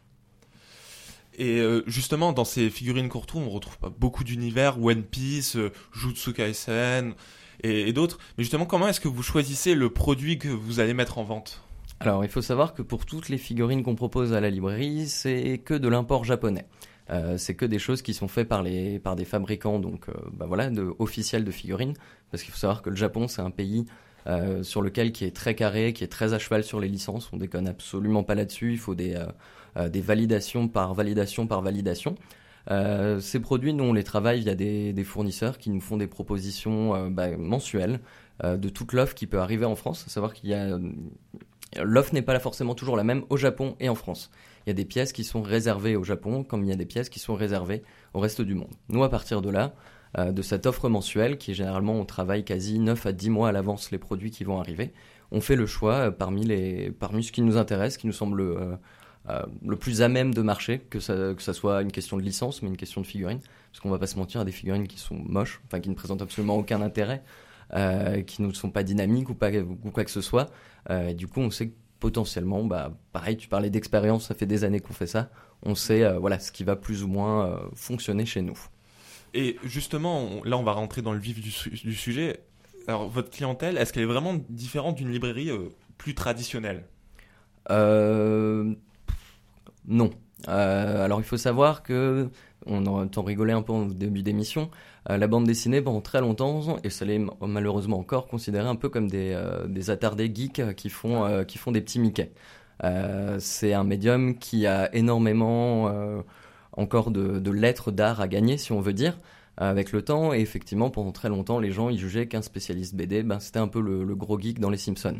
[1.39, 6.33] Et euh, justement, dans ces figurines retrouve, on retrouve beaucoup d'univers, One Piece, euh, Jutsu
[6.33, 7.15] Kaisen
[7.63, 8.19] et, et d'autres.
[8.37, 11.63] Mais justement, comment est-ce que vous choisissez le produit que vous allez mettre en vente?
[12.03, 15.59] Alors, il faut savoir que pour toutes les figurines qu'on propose à la librairie, c'est
[15.59, 16.67] que de l'import japonais.
[17.11, 20.13] Euh, c'est que des choses qui sont faites par les par des fabricants donc euh,
[20.33, 21.95] bah voilà de officiels de figurines
[22.31, 23.85] parce qu'il faut savoir que le Japon c'est un pays
[24.29, 27.29] euh, sur lequel qui est très carré, qui est très à cheval sur les licences.
[27.33, 28.73] On déconne absolument pas là-dessus.
[28.73, 29.19] Il faut des
[29.91, 32.17] des validations par validation par validation.
[33.21, 37.09] Ces produits, nous, on les travaille via des, des fournisseurs qui nous font des propositions
[37.09, 38.01] bah, mensuelles
[38.43, 40.05] de toute l'offre qui peut arriver en France.
[40.09, 40.77] Savoir qu'il y a
[41.79, 44.31] l'offre n'est pas forcément toujours la même au Japon et en France.
[44.67, 46.87] Il y a des pièces qui sont réservées au Japon, comme il y a des
[46.87, 47.83] pièces qui sont réservées
[48.15, 48.73] au reste du monde.
[48.89, 49.75] Nous, à partir de là,
[50.19, 53.53] euh, de cette offre mensuelle, qui généralement on travaille quasi 9 à 10 mois à
[53.53, 54.93] l'avance les produits qui vont arriver,
[55.31, 58.41] on fait le choix euh, parmi, les, parmi ce qui nous intéresse, qui nous semble
[58.41, 58.77] euh,
[59.65, 62.63] le plus à même de marcher, que ça, que ça soit une question de licence,
[62.63, 63.41] mais une question de figurines.
[63.71, 66.23] Parce qu'on va pas se mentir, des figurines qui sont moches, enfin qui ne présentent
[66.23, 67.23] absolument aucun intérêt,
[68.27, 70.51] qui ne sont pas dynamiques ou, pas, ou quoi que ce soit.
[70.89, 74.47] Euh, et du coup, on sait que potentiellement, bah, pareil, tu parlais d'expérience, ça fait
[74.47, 75.29] des années qu'on fait ça.
[75.63, 78.59] On sait euh, voilà, ce qui va plus ou moins euh, fonctionner chez nous.
[79.35, 82.41] Et justement, on- là, on va rentrer dans le vif du, su- du sujet.
[82.87, 86.85] Alors, votre clientèle, est-ce qu'elle est vraiment différente d'une librairie euh, plus traditionnelle?
[87.71, 88.75] Euh,
[89.87, 90.11] non.
[90.49, 92.31] Euh, alors il faut savoir que,
[92.67, 94.71] on en t'en rigolait un peu au début d'émission,
[95.09, 98.89] euh, la bande dessinée pendant très longtemps, et ça l'est malheureusement encore, considérée un peu
[98.89, 102.33] comme des, euh, des attardés geeks qui font, euh, qui font des petits Mickey.
[102.85, 106.23] Euh, c'est un médium qui a énormément euh,
[106.73, 109.19] encore de, lettres d'art à gagner, si on veut dire,
[109.57, 110.33] avec le temps.
[110.33, 113.69] Et effectivement, pendant très longtemps, les gens ils jugeaient qu'un spécialiste BD, ben, c'était un
[113.69, 115.17] peu le, gros geek dans les Simpsons.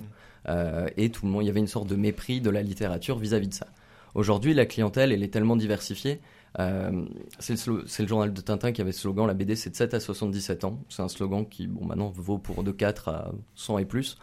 [0.49, 3.19] Euh, et tout le monde, il y avait une sorte de mépris de la littérature
[3.19, 3.67] vis-à-vis de ça.
[4.15, 6.21] Aujourd'hui, la clientèle, elle est tellement diversifiée.
[6.59, 7.05] Euh,
[7.39, 10.01] c'est le, journal de Tintin qui avait ce slogan, la BD c'est de 7 à
[10.01, 10.83] 77 ans.
[10.89, 14.19] C'est un slogan qui, bon, maintenant vaut pour de 4 à 100 et plus.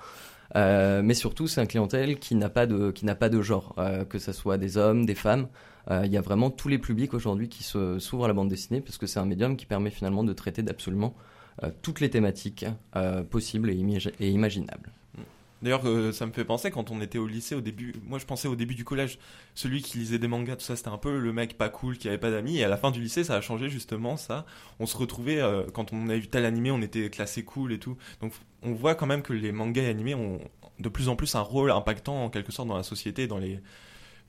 [0.55, 4.57] Euh, mais surtout, c'est un clientèle qui n'a pas de, genre, euh, que ce soit
[4.57, 5.47] des hommes, des femmes.
[5.89, 8.97] Il y a vraiment tous les publics aujourd'hui qui s'ouvrent à la bande dessinée parce
[8.97, 11.15] que c'est un médium qui permet finalement de traiter d'absolument
[11.81, 12.65] toutes les thématiques
[13.29, 14.91] possibles et imaginables.
[15.61, 17.93] D'ailleurs, euh, ça me fait penser quand on était au lycée au début.
[18.03, 19.17] Moi, je pensais au début du collège,
[19.55, 22.07] celui qui lisait des mangas, tout ça, c'était un peu le mec pas cool qui
[22.07, 22.57] avait pas d'amis.
[22.57, 24.45] Et à la fin du lycée, ça a changé justement ça.
[24.79, 27.79] On se retrouvait euh, quand on avait vu tel animé, on était classé cool et
[27.79, 27.97] tout.
[28.21, 30.39] Donc, on voit quand même que les mangas et animés ont
[30.79, 33.59] de plus en plus un rôle impactant en quelque sorte dans la société, dans les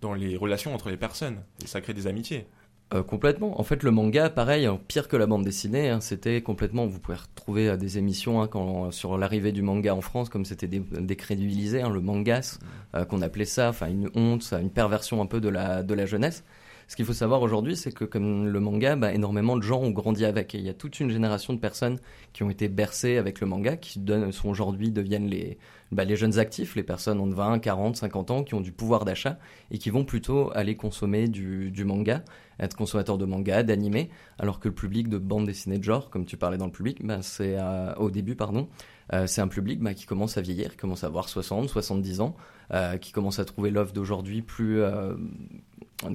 [0.00, 1.42] dans les relations entre les personnes.
[1.62, 2.46] Et ça crée des amitiés.
[2.94, 3.60] Euh, complètement.
[3.60, 6.86] En fait, le manga, pareil, hein, pire que la bande dessinée, hein, c'était complètement.
[6.86, 10.46] Vous pouvez retrouver euh, des émissions hein, quand, sur l'arrivée du manga en France, comme
[10.46, 12.58] c'était dé- décrédibilisé, hein, le mangas,
[12.94, 15.92] euh, qu'on appelait ça, enfin une honte, ça, une perversion un peu de la de
[15.92, 16.44] la jeunesse.
[16.86, 19.90] Ce qu'il faut savoir aujourd'hui, c'est que comme le manga, bah, énormément de gens ont
[19.90, 20.54] grandi avec.
[20.54, 21.98] Et il y a toute une génération de personnes
[22.32, 25.58] qui ont été bercées avec le manga, qui donnent, sont aujourd'hui deviennent les,
[25.92, 29.04] bah, les jeunes actifs, les personnes de 20, 40, 50 ans, qui ont du pouvoir
[29.04, 29.38] d'achat
[29.70, 32.22] et qui vont plutôt aller consommer du, manga,
[32.60, 36.24] être consommateurs de manga, d'animé, alors que le public de bande dessinée de genre, comme
[36.24, 38.68] tu parlais dans le public, bah, c'est euh, au début, pardon,
[39.12, 42.20] euh, c'est un public bah, qui commence à vieillir, qui commence à avoir 60, 70
[42.20, 42.36] ans,
[42.72, 44.82] euh, qui commence à trouver l'offre d'aujourd'hui plus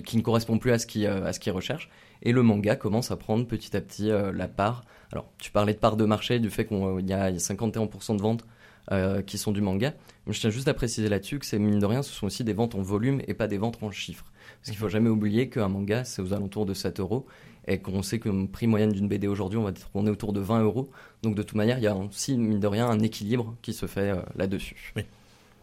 [0.06, 1.90] qui ne correspond plus à ce euh, à ce qu'il recherche
[2.22, 4.86] et le manga commence à prendre petit à petit la part.
[5.12, 8.46] Alors, tu parlais de part de marché, du fait qu'il y a 51% de ventes
[8.92, 9.94] euh, qui sont du manga.
[10.26, 12.44] Mais je tiens juste à préciser là-dessus que c'est mine de rien, ce sont aussi
[12.44, 14.26] des ventes en volume et pas des ventes en chiffres.
[14.60, 17.26] Parce qu'il faut jamais oublier qu'un manga, c'est aux alentours de 7 euros
[17.68, 20.40] et qu'on sait que le prix moyen d'une BD aujourd'hui, on va tourner autour de
[20.40, 20.90] 20 euros.
[21.22, 23.86] Donc, de toute manière, il y a aussi, mine de rien, un équilibre qui se
[23.86, 24.94] fait euh, là-dessus.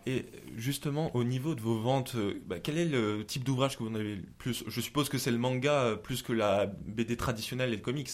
[0.06, 0.24] Et
[0.56, 3.90] justement, au niveau de vos ventes, euh, bah, quel est le type d'ouvrage que vous
[3.90, 4.64] en avez le plus?
[4.66, 8.10] Je suppose que c'est le manga plus que la BD traditionnelle et le comics.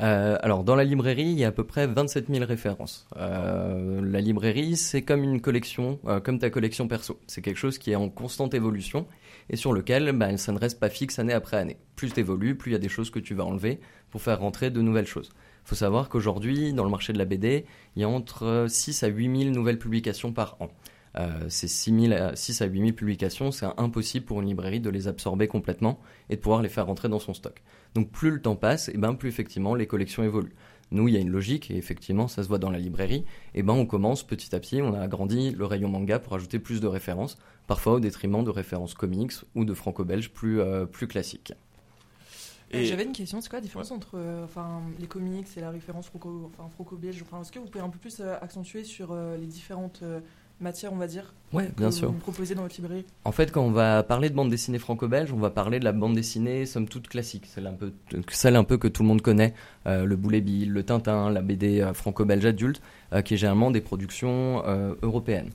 [0.00, 3.06] Euh, alors, dans la librairie, il y a à peu près 27 000 références.
[3.16, 7.20] Euh, la librairie, c'est comme une collection, euh, comme ta collection perso.
[7.26, 9.06] C'est quelque chose qui est en constante évolution
[9.50, 11.76] et sur lequel bah, ça ne reste pas fixe année après année.
[11.94, 14.40] Plus tu évolues, plus il y a des choses que tu vas enlever pour faire
[14.40, 15.30] rentrer de nouvelles choses.
[15.64, 19.04] Il faut savoir qu'aujourd'hui, dans le marché de la BD, il y a entre 6
[19.04, 20.68] à 8 000 nouvelles publications par an.
[21.48, 24.90] Ces 6, 000 à, 6 à 8 000 publications, c'est impossible pour une librairie de
[24.90, 26.00] les absorber complètement
[26.30, 27.62] et de pouvoir les faire rentrer dans son stock.
[27.94, 30.54] Donc plus le temps passe, et ben plus effectivement les collections évoluent.
[30.90, 33.24] Nous, il y a une logique, et effectivement, ça se voit dans la librairie.
[33.54, 36.58] Et ben on commence petit à petit, on a agrandi le rayon manga pour ajouter
[36.58, 41.06] plus de références, parfois au détriment de références comics ou de franco-belges plus, euh, plus
[41.06, 41.54] classiques.
[42.72, 45.70] Et J'avais une question, c'est quoi la différence entre euh, enfin, les comics et la
[45.70, 47.22] référence enfin, franco-belge?
[47.22, 50.02] Enfin, Est-ce que vous pouvez un peu plus euh, accentuer sur euh, les différentes
[50.62, 52.12] matières, on va dire, Ouais, que bien vous sûr.
[52.14, 53.04] proposez dans votre librairie?
[53.24, 55.92] En fait, quand on va parler de bande dessinée franco-belge, on va parler de la
[55.92, 57.92] bande dessinée, somme toute classique, celle un peu,
[58.30, 59.52] celle un peu que tout le monde connaît,
[59.86, 62.80] euh, le Boulet Bill, le Tintin, la BD euh, franco-belge adulte,
[63.12, 65.50] euh, qui est généralement des productions euh, européennes.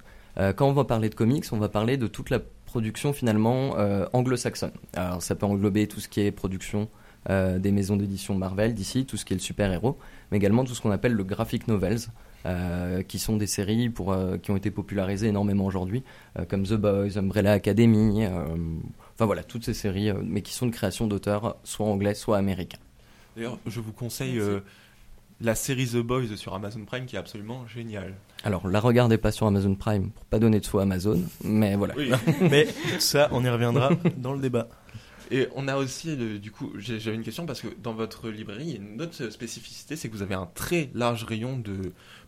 [0.55, 3.71] Quand on va parler de comics, on va parler de toute la production finalement
[4.13, 4.69] anglo-saxonne.
[4.93, 6.89] Alors ça peut englober tout ce qui est production
[7.27, 9.97] des maisons d'édition Marvel d'ici, tout ce qui est le super-héros,
[10.29, 11.97] mais également tout ce qu'on appelle le graphic novels,
[12.45, 16.03] euh, qui sont des séries pour, euh, qui ont été popularisées énormément aujourd'hui,
[16.39, 18.45] euh, comme The Boys, Umbrella Academy, euh,
[19.15, 22.37] enfin voilà, toutes ces séries, euh, mais qui sont de création d'auteurs soit anglais, soit
[22.37, 22.77] américains.
[23.35, 24.61] D'ailleurs, je vous conseille euh,
[25.41, 28.15] la série The Boys sur Amazon Prime qui est absolument géniale.
[28.43, 31.75] Alors, la regardez pas sur Amazon Prime pour pas donner de faux à Amazon, mais
[31.75, 31.93] voilà.
[31.97, 32.11] Oui.
[32.41, 32.67] Mais
[32.99, 34.67] ça, on y reviendra dans le débat.
[35.29, 38.79] Et on a aussi, le- du coup, j'avais une question parce que dans votre librairie,
[38.81, 41.61] une autre spécificité, c'est que vous avez un très large rayon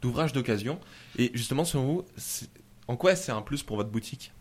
[0.01, 0.79] d'ouvrages d'occasion.
[1.17, 2.05] Et justement, selon vous,
[2.87, 4.33] en quoi c'est un plus pour votre boutique?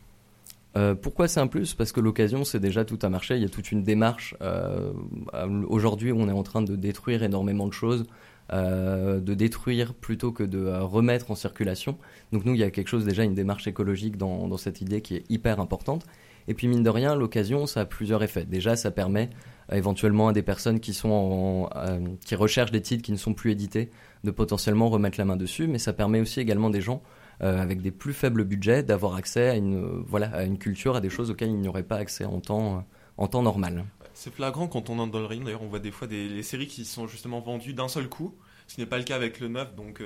[0.76, 1.74] Euh, pourquoi c'est un plus?
[1.74, 3.36] Parce que l'occasion, c'est déjà tout un marché.
[3.36, 4.34] Il y a toute une démarche.
[4.42, 4.92] euh,
[5.34, 8.04] euh, Aujourd'hui, on est en train de détruire énormément de choses,
[8.52, 11.96] euh, de détruire plutôt que de euh, remettre en circulation.
[12.32, 15.16] Donc nous, il y a quelque chose déjà, une démarche écologique dans cette idée qui
[15.16, 16.04] est hyper importante.
[16.48, 18.46] Et puis mine de rien, l'occasion, ça a plusieurs effets.
[18.46, 19.28] Déjà, ça permet
[19.70, 23.34] euh, éventuellement à des personnes qui sont euh, qui recherchent des titres qui ne sont
[23.34, 23.90] plus édités
[24.24, 27.02] de potentiellement remettre la main dessus, mais ça permet aussi également des gens
[27.42, 31.02] euh, avec des plus faibles budgets d'avoir accès à une voilà à une culture, à
[31.02, 32.82] des choses auxquelles ils n'auraient pas accès en temps
[33.18, 33.84] en temps normal.
[34.14, 35.44] C'est flagrant quand on entre dans le rayon.
[35.44, 38.34] D'ailleurs, on voit des fois des séries qui sont justement vendues d'un seul coup,
[38.66, 40.02] ce n'est pas le cas avec le neuf, donc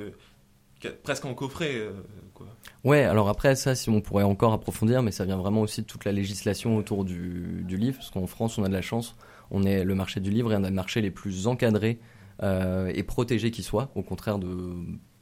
[1.02, 1.72] presque en coffret.
[1.74, 1.92] euh,
[2.34, 2.46] quoi.
[2.84, 5.86] Ouais, alors après ça, si on pourrait encore approfondir, mais ça vient vraiment aussi de
[5.86, 9.14] toute la législation autour du, du livre, parce qu'en France, on a de la chance,
[9.50, 11.98] on est le marché du livre est un des marchés les plus encadrés
[12.42, 14.74] euh, et protégés qui soit, au contraire de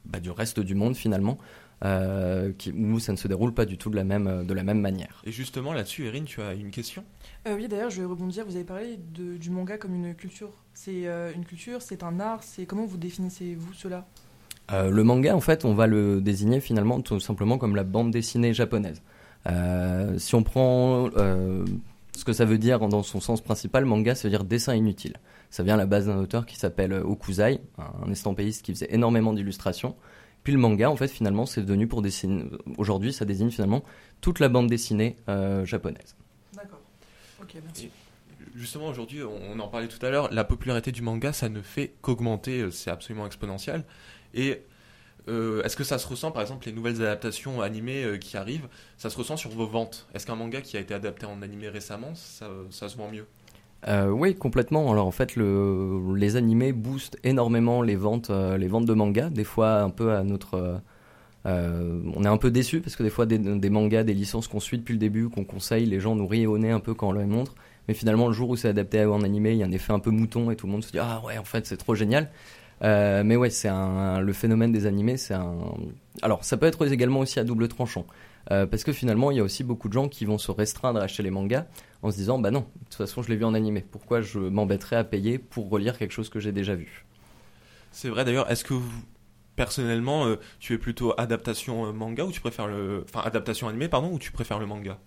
[0.06, 1.36] bah, du reste du monde finalement.
[1.82, 4.62] euh, qui, où ça ne se déroule pas du tout de la même, de la
[4.62, 5.22] même manière.
[5.24, 7.02] Et justement, là-dessus, Erin, tu as une question?
[7.48, 8.44] Euh, oui, d'ailleurs, je vais rebondir.
[8.44, 10.50] Vous avez parlé de- du manga comme une culture.
[10.74, 12.42] C'est euh, une culture, c'est un art.
[12.42, 14.06] C'est comment vous définissez-vous cela?
[14.72, 18.10] Euh, le manga, en fait, on va le désigner finalement tout simplement comme la bande
[18.10, 19.02] dessinée japonaise.
[19.46, 21.64] Euh, si on prend euh,
[22.16, 25.16] ce que ça veut dire dans son sens principal, manga, ça veut dire dessin inutile.
[25.50, 29.32] Ça vient à la base d'un auteur qui s'appelle Okuzai, un estampéiste qui faisait énormément
[29.32, 29.96] d'illustrations.
[30.44, 32.44] Puis le manga, en fait, finalement, c'est devenu pour dessiner.
[32.78, 33.82] Aujourd'hui, ça désigne finalement
[34.20, 36.16] toute la bande dessinée euh, japonaise.
[36.54, 36.80] D'accord.
[37.42, 37.90] Ok, merci.
[38.54, 41.94] Justement, aujourd'hui, on en parlait tout à l'heure, la popularité du manga, ça ne fait
[42.02, 43.84] qu'augmenter, c'est absolument exponentiel.
[44.34, 44.62] Et
[45.28, 48.68] euh, est-ce que ça se ressent, par exemple, les nouvelles adaptations animées euh, qui arrivent,
[48.96, 50.06] ça se ressent sur vos ventes?
[50.14, 53.26] Est-ce qu'un manga qui a été adapté en animé récemment, ça, se vend mieux?
[53.88, 54.90] Euh, oui, complètement.
[54.90, 59.30] Alors en fait, le, les animés boostent énormément les ventes, les ventes de mangas.
[59.30, 60.80] Des fois, un peu à notre,
[61.44, 64.60] on est un peu déçu parce que des fois, des, des mangas, des licences qu'on
[64.60, 67.08] suit depuis le début, qu'on conseille, les gens nous rient au nez un peu quand
[67.08, 67.54] on leur montre.
[67.88, 69.98] Mais finalement, le jour où c'est adapté en animé, il y a un effet un
[69.98, 72.30] peu mouton et tout le monde se dit ah ouais, en fait, c'est trop génial.
[72.82, 75.56] Euh, mais ouais, c'est un, le phénomène des animés, c'est un.
[76.22, 78.06] Alors, ça peut être également aussi à double tranchant.
[78.50, 80.98] Euh, parce que finalement, il y a aussi beaucoup de gens qui vont se restreindre
[80.98, 81.66] à acheter les mangas
[82.02, 84.38] en se disant bah non, de toute façon je l'ai vu en animé, pourquoi je
[84.38, 87.04] m'embêterais à payer pour relire quelque chose que j'ai déjà vu?
[87.92, 88.90] C'est vrai d'ailleurs, est-ce que vous,
[89.56, 93.04] personnellement, euh, tu es plutôt adaptation manga ou tu préfères le.
[93.06, 94.98] Enfin, adaptation animée, pardon, ou tu préfères le manga?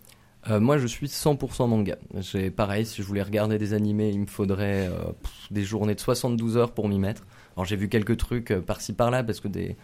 [0.49, 1.97] Euh, Moi je suis 100% manga.
[2.19, 5.95] J'ai pareil, si je voulais regarder des animés, il me faudrait euh, pff, des journées
[5.95, 7.23] de 72 heures pour m'y mettre.
[7.55, 9.75] Alors j'ai vu quelques trucs euh, par-ci par-là parce que des.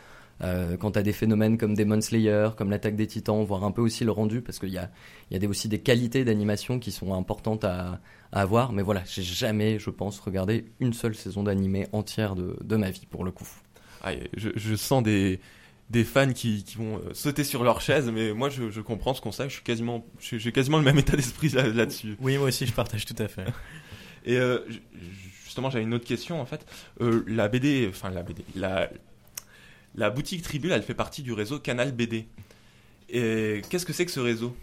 [0.41, 3.71] Euh, quand tu as des phénomènes comme Demon Slayer, comme l'attaque des titans, voir un
[3.71, 4.89] peu aussi le rendu, parce qu'il y a,
[5.29, 7.99] il y a des, aussi des qualités d'animation qui sont importantes à,
[8.31, 8.71] à avoir.
[8.71, 12.89] Mais voilà, j'ai jamais, je pense, regardé une seule saison d'animé entière de, de ma
[12.89, 13.49] vie, pour le coup.
[14.01, 15.41] Ah, je, je sens des,
[15.89, 19.13] des fans qui, qui vont euh, sauter sur leur chaise, mais moi je, je comprends
[19.13, 22.15] ce conseil, je suis quasiment, j'ai quasiment le même état d'esprit là- là-dessus.
[22.21, 23.43] Oui, moi aussi, je partage tout à fait.
[24.23, 24.59] Et euh,
[25.49, 26.63] justement, j'avais une autre question en fait.
[27.01, 28.87] Euh, la BD, enfin la BD, la,
[29.95, 32.27] la boutique Tribune, elle fait partie du réseau Canal BD.
[33.09, 34.55] Et qu'est-ce que c'est que ce réseau?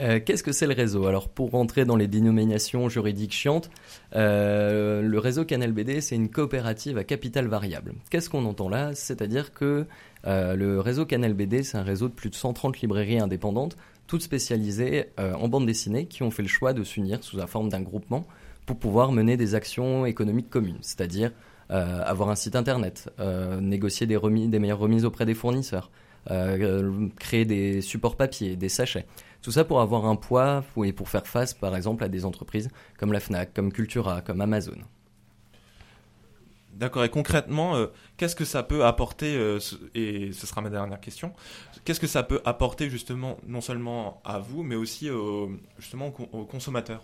[0.00, 1.06] Euh, Qu'est-ce que c'est le réseau?
[1.06, 3.68] Alors, pour rentrer dans les dénominations juridiques chiantes,
[4.14, 7.92] euh, le réseau Canal BD, c'est une coopérative à capital variable.
[8.08, 8.94] Qu'est-ce qu'on entend là?
[8.94, 9.86] C'est-à-dire que
[10.24, 15.06] le réseau Canal BD, c'est un réseau de plus de 130 librairies indépendantes, toutes spécialisées
[15.18, 18.24] en bande dessinée, qui ont fait le choix de s'unir sous la forme d'un groupement
[18.72, 21.32] pour pouvoir mener des actions économiques communes, c'est-à-dire
[21.70, 24.18] euh, avoir un site internet, euh, négocier des,
[24.58, 25.90] meilleures remises auprès des fournisseurs,
[26.30, 29.06] euh, créer des supports papier, des sachets.
[29.42, 32.70] Tout ça pour avoir un poids et pour faire face, par exemple, à des entreprises
[32.98, 34.78] comme la Fnac, comme Cultura, comme Amazon.
[36.72, 37.04] D'accord.
[37.04, 37.74] Et concrètement,
[38.16, 39.34] qu'est-ce que ça peut apporter
[39.94, 41.34] Et ce sera ma dernière question.
[41.84, 46.46] Qu'est-ce que ça peut apporter justement, non seulement à vous, mais aussi au- justement aux
[46.46, 47.02] consommateurs?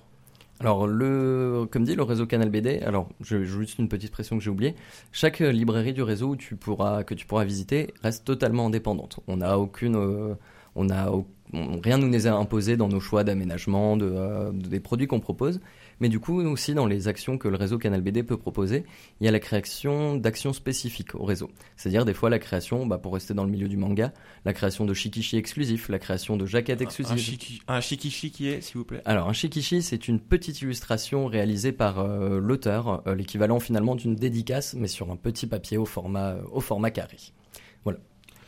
[0.60, 4.42] Alors, le, comme dit le réseau Canal BD, alors je, juste une petite pression que
[4.42, 4.74] j'ai oubliée.
[5.12, 9.20] Chaque euh, librairie du réseau tu pourras, que tu pourras visiter reste totalement indépendante.
[9.28, 10.34] On n'a aucune, euh,
[10.74, 14.80] on a on- rien nous n'est imposé dans nos choix d'aménagement, de, euh, de- des
[14.80, 15.60] produits qu'on propose.
[16.00, 18.84] Mais du coup, aussi dans les actions que le réseau Canal BD peut proposer,
[19.20, 21.50] il y a la création d'actions spécifiques au réseau.
[21.76, 24.12] C'est-à-dire des fois la création, bah, pour rester dans le milieu du manga,
[24.44, 27.18] la création de shikishi exclusifs, la création de jaquettes Un, exclusives.
[27.18, 31.26] chiki, un shikishi qui est, s'il vous plaît Alors, un shikishi, c'est une petite illustration
[31.26, 35.84] réalisée par euh, l'auteur, euh, l'équivalent finalement d'une dédicace, mais sur un petit papier au
[35.86, 37.16] format, euh, au format carré.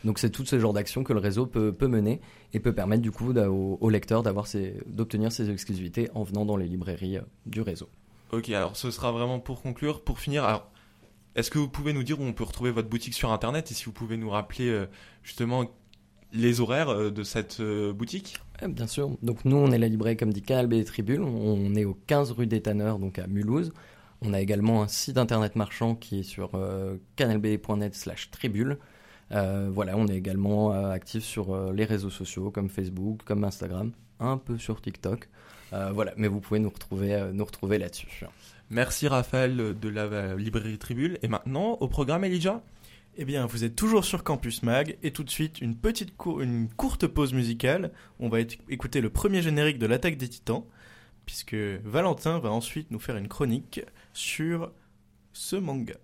[0.03, 2.21] Donc, c'est tout ce genre d'action que le réseau peut, peut mener
[2.53, 6.23] et peut permettre du coup d'a- au, au lecteur d'avoir ses- d'obtenir ses exclusivités en
[6.23, 7.87] venant dans les librairies euh, du réseau.
[8.31, 10.03] Ok, alors ce sera vraiment pour conclure.
[10.03, 10.71] Pour finir, alors,
[11.35, 13.73] est-ce que vous pouvez nous dire où on peut retrouver votre boutique sur Internet et
[13.73, 14.85] si vous pouvez nous rappeler euh,
[15.23, 15.65] justement
[16.33, 18.37] les horaires euh, de cette euh, boutique?
[18.63, 19.11] Eh, Bien sûr.
[19.21, 21.21] Donc nous, on est la librairie, comme dit Canal BD Tribune.
[21.23, 23.71] On est au 15 rue des Tanneurs, donc à Mulhouse.
[24.21, 28.77] On a également un site internet marchand qui est sur euh, canalbd.net slash tribule.
[29.31, 33.43] Euh, voilà, on est également euh, actif sur euh, les réseaux sociaux comme Facebook, comme
[33.43, 35.29] Instagram, un peu sur TikTok.
[35.73, 38.25] Euh, voilà, mais vous pouvez nous retrouver, euh, nous retrouver là-dessus.
[38.69, 41.17] Merci Raphaël de la euh, librairie Tribune.
[41.21, 42.61] Et maintenant, au programme Elijah?
[43.17, 46.41] Eh bien, vous êtes toujours sur Campus Mag et tout de suite une petite cour-
[46.41, 47.91] une courte pause musicale.
[48.19, 50.63] On va éc- écouter le premier générique de l'attaque des Titans,
[51.25, 53.81] puisque Valentin va ensuite nous faire une chronique
[54.13, 54.71] sur
[55.33, 55.97] ce manga.「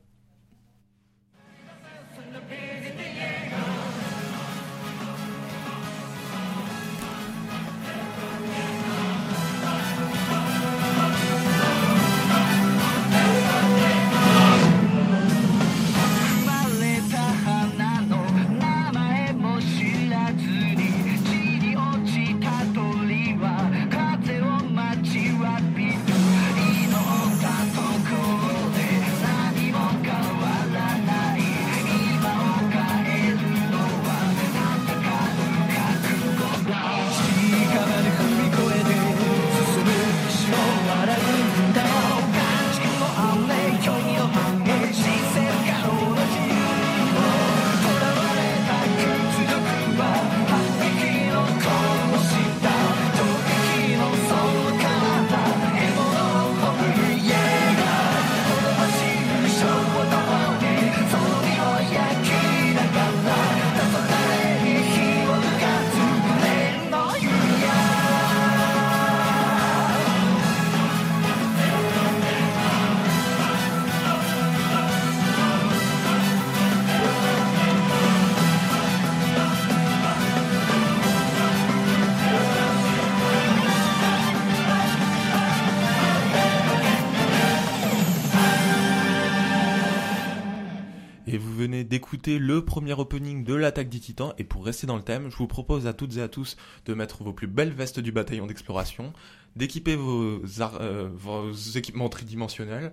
[92.35, 94.33] le premier opening de l'attaque des titans.
[94.37, 96.93] Et pour rester dans le thème, je vous propose à toutes et à tous de
[96.93, 99.13] mettre vos plus belles vestes du bataillon d'exploration,
[99.55, 100.41] d'équiper vos,
[100.81, 102.91] euh, vos équipements tridimensionnels.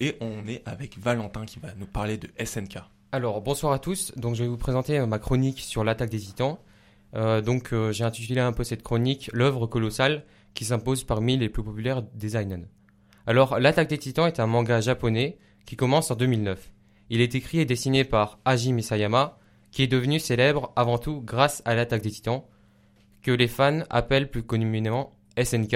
[0.00, 2.78] Et on est avec Valentin qui va nous parler de SNK.
[3.12, 4.12] Alors, bonsoir à tous.
[4.16, 6.58] Donc, je vais vous présenter euh, ma chronique sur l'attaque des titans.
[7.14, 11.62] Euh, donc, j'ai intitulé un peu cette chronique L'œuvre colossale qui s'impose parmi les plus
[11.62, 12.66] populaires des seinen.
[13.26, 16.73] Alors, l'attaque des titans est un manga japonais qui commence en 2009.
[17.10, 19.38] Il est écrit et dessiné par Hajime Isayama,
[19.70, 22.42] qui est devenu célèbre avant tout grâce à l'attaque des titans,
[23.22, 25.74] que les fans appellent plus communément SNK.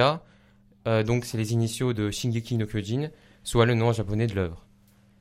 [0.86, 3.10] Euh, donc, c'est les initiaux de Shingeki no Kyojin,
[3.42, 4.66] soit le nom japonais de l'œuvre.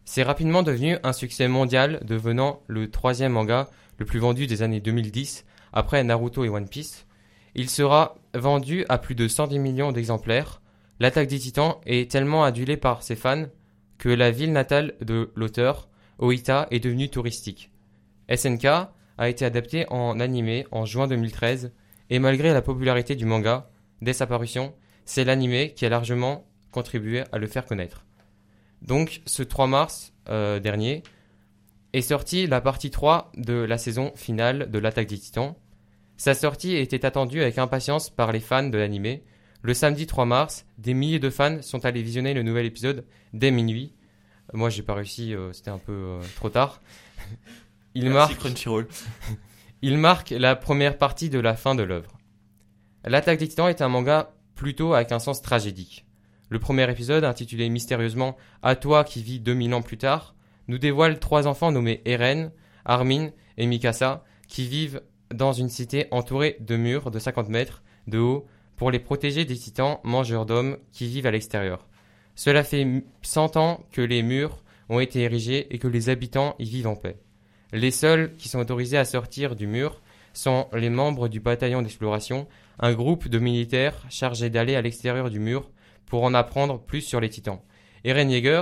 [0.05, 4.79] C'est rapidement devenu un succès mondial, devenant le troisième manga le plus vendu des années
[4.79, 7.05] 2010, après Naruto et One Piece.
[7.55, 10.61] Il sera vendu à plus de 110 millions d'exemplaires.
[10.99, 13.45] L'attaque des titans est tellement adulée par ses fans
[13.97, 15.89] que la ville natale de l'auteur,
[16.19, 17.71] Oita, est devenue touristique.
[18.33, 18.65] SNK
[19.17, 21.71] a été adapté en animé en juin 2013,
[22.09, 23.69] et malgré la popularité du manga,
[24.01, 24.73] dès sa parution,
[25.05, 28.05] c'est l'animé qui a largement contribué à le faire connaître.
[28.81, 31.03] Donc, ce 3 mars euh, dernier,
[31.93, 35.55] est sortie la partie 3 de la saison finale de l'Attaque des Titans.
[36.17, 39.23] Sa sortie était attendue avec impatience par les fans de l'animé.
[39.61, 43.51] Le samedi 3 mars, des milliers de fans sont allés visionner le nouvel épisode dès
[43.51, 43.93] minuit.
[44.53, 46.81] Moi, j'ai pas réussi, euh, c'était un peu euh, trop tard.
[47.93, 48.87] Il Merci marque Crunchyroll.
[49.81, 52.17] il marque la première partie de la fin de l'œuvre.
[53.03, 56.05] L'attaque des titans est un manga plutôt avec un sens tragédique.
[56.49, 60.35] Le premier épisode, intitulé mystérieusement À toi qui vis 2000 ans plus tard,
[60.67, 62.51] nous dévoile trois enfants nommés Eren,
[62.85, 65.01] Armin et Mikasa qui vivent
[65.33, 68.45] dans une cité entourée de murs de 50 mètres de haut
[68.75, 71.87] pour les protéger des titans mangeurs d'hommes qui vivent à l'extérieur.
[72.37, 72.87] Cela fait
[73.23, 76.95] 100 ans que les murs ont été érigés et que les habitants y vivent en
[76.95, 77.17] paix.
[77.73, 80.01] Les seuls qui sont autorisés à sortir du mur
[80.33, 82.47] sont les membres du bataillon d'exploration,
[82.79, 85.71] un groupe de militaires chargés d'aller à l'extérieur du mur
[86.05, 87.59] pour en apprendre plus sur les titans.
[88.03, 88.61] Eren Yeager,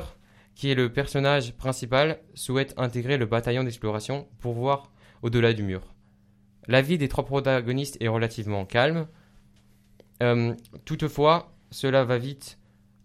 [0.55, 5.81] qui est le personnage principal, souhaite intégrer le bataillon d'exploration pour voir au-delà du mur.
[6.69, 9.07] La vie des trois protagonistes est relativement calme.
[10.23, 10.55] Euh,
[10.85, 12.57] toutefois, cela va vite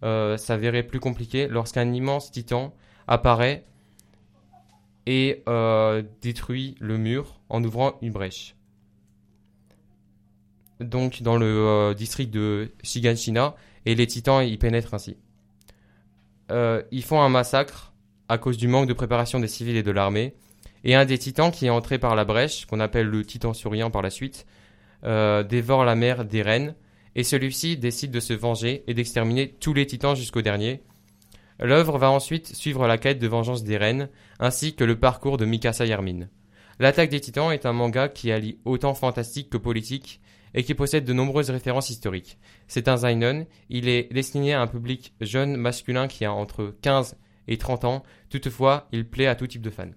[0.03, 2.73] euh, s'avérer plus compliqué lorsqu'un immense titan
[3.07, 3.65] apparaît
[5.05, 8.55] et euh, détruit le mur en ouvrant une brèche.
[10.79, 15.17] Donc dans le euh, district de Shiganshina, et les titans y pénètrent ainsi.
[16.51, 17.93] Euh, ils font un massacre
[18.29, 20.35] à cause du manque de préparation des civils et de l'armée,
[20.83, 23.91] et un des titans qui est entré par la brèche, qu'on appelle le titan souriant
[23.91, 24.45] par la suite,
[25.03, 26.75] dévore la mère d'Eren,
[27.15, 30.81] et celui-ci décide de se venger et d'exterminer tous les titans jusqu'au dernier.
[31.59, 34.09] L'œuvre va ensuite suivre la quête de vengeance d'Eren,
[34.39, 36.27] ainsi que le parcours de Mikasa et Armin.
[36.79, 40.21] L'attaque des titans est un manga qui allie autant fantastique que politique,
[40.53, 42.37] et qui possède de nombreuses références historiques.
[42.67, 47.17] C'est un seinen, il est destiné à un public jeune masculin qui a entre 15
[47.47, 49.91] et 30 ans, toutefois il plaît à tout type de fans.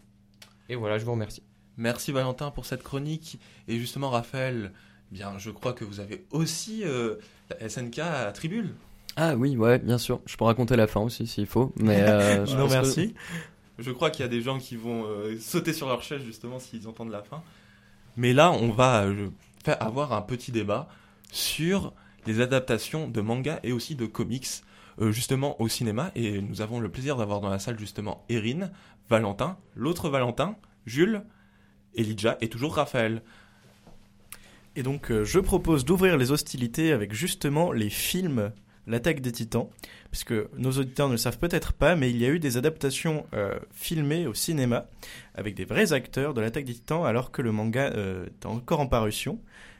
[0.68, 1.42] Et voilà, je vous remercie.
[1.76, 3.38] Merci Valentin pour cette chronique.
[3.68, 4.72] Et justement, Raphaël,
[5.14, 7.14] bien, je crois que vous avez aussi euh,
[7.48, 8.74] la SNK à Tribule.
[9.16, 10.20] Ah oui, ouais, bien sûr.
[10.26, 11.72] Je peux raconter la fin aussi s'il faut.
[11.76, 13.14] Mais euh, je non, que- merci.
[13.78, 16.58] Je crois qu'il y a des gens qui vont euh, sauter sur leur chaise justement
[16.58, 17.42] s'ils entendent la fin.
[18.16, 19.06] Mais là, on va
[19.64, 20.88] faire avoir un petit débat
[21.32, 21.92] sur
[22.26, 24.48] les adaptations de manga et aussi de comics
[25.00, 26.12] justement au cinéma.
[26.14, 28.70] Et nous avons le plaisir d'avoir dans la salle justement Erin,
[29.10, 30.54] Valentin, l'autre Valentin,
[30.86, 31.22] Jules,
[31.96, 33.22] Elijah et toujours Raphaël.
[34.77, 38.53] Et donc, euh, je propose d'ouvrir les hostilités avec justement les films
[38.87, 39.70] L'attaque des titans,
[40.11, 43.25] puisque nos auditeurs ne le savent peut-être pas, mais il y a eu des adaptations
[43.33, 44.85] euh, filmées au cinéma
[45.35, 48.81] avec des vrais acteurs de L'attaque des titans, alors que le manga euh, est encore
[48.81, 49.39] en parution.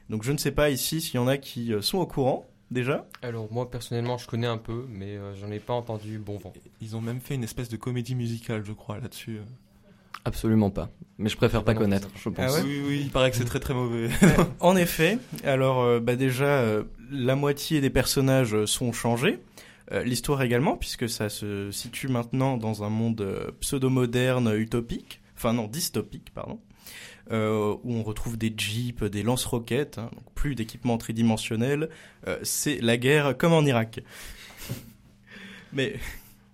[0.09, 2.47] Donc, je ne sais pas ici s'il y en a qui euh, sont au courant
[2.71, 3.07] déjà.
[3.21, 6.53] Alors moi personnellement je connais un peu, mais euh, j'en ai pas entendu bon vent.
[6.81, 9.39] Ils ont même fait une espèce de comédie musicale, je crois, là-dessus.
[10.25, 10.89] Absolument pas.
[11.17, 12.45] Mais je préfère pas non, connaître, je pense.
[12.45, 14.09] Ah ouais Oui, oui, il paraît que c'est très très mauvais.
[14.59, 19.39] En effet, alors euh, bah déjà, euh, la moitié des personnages euh, sont changés.
[19.91, 25.53] Euh, L'histoire également, puisque ça se situe maintenant dans un monde euh, pseudo-moderne, utopique, enfin
[25.53, 26.59] non, dystopique, pardon,
[27.31, 31.89] euh, où on retrouve des jeeps, des lance-roquettes, hein, donc plus d'équipements tridimensionnels.
[32.27, 33.99] Euh, C'est la guerre comme en Irak.
[35.71, 35.95] Mais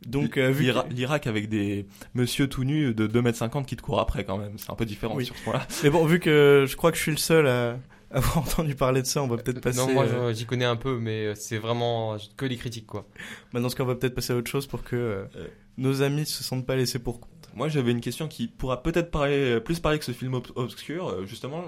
[0.05, 3.99] donc, euh, vu que- L'Irak avec des monsieur tout nus de 2m50 qui te courent
[3.99, 4.53] après quand même.
[4.57, 5.25] C'est un peu différent Oui.
[5.25, 5.67] sur ce point-là.
[5.83, 7.77] mais bon, vu que je crois que je suis le seul à
[8.11, 9.77] avoir entendu parler de ça, on va peut-être passer.
[9.77, 13.07] non moi euh, j'y connais un peu, mais euh, c'est vraiment que les critiques quoi.
[13.53, 15.47] Dans ce cas, on va peut-être passer à autre chose pour que euh, Euh.
[15.77, 17.29] nos amis se sentent pas laissés pour compte?
[17.53, 21.25] Moi, j'avais une question qui pourra peut-être parler, plus parler que ce film ob- obscur.
[21.27, 21.63] Justement,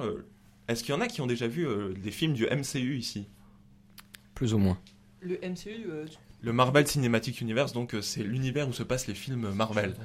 [0.69, 3.27] est-ce qu'il y en a qui ont déjà vu euh, des films du MCU ici?
[4.33, 4.77] Plus ou moins.
[5.21, 6.05] Le MCU, euh,
[6.43, 9.95] Le Marvel Cinematic Universe, donc euh, c'est l'univers où se passent les films Marvel.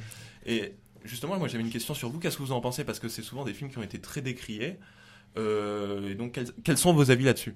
[0.47, 0.73] Et
[1.05, 2.19] justement, moi j'avais une question sur vous.
[2.19, 2.85] Qu'est-ce que vous en pensez?
[2.85, 4.79] Parce que c'est souvent des films qui ont été très décriés.
[5.37, 7.55] Euh, et donc, quels, quels sont vos avis là-dessus?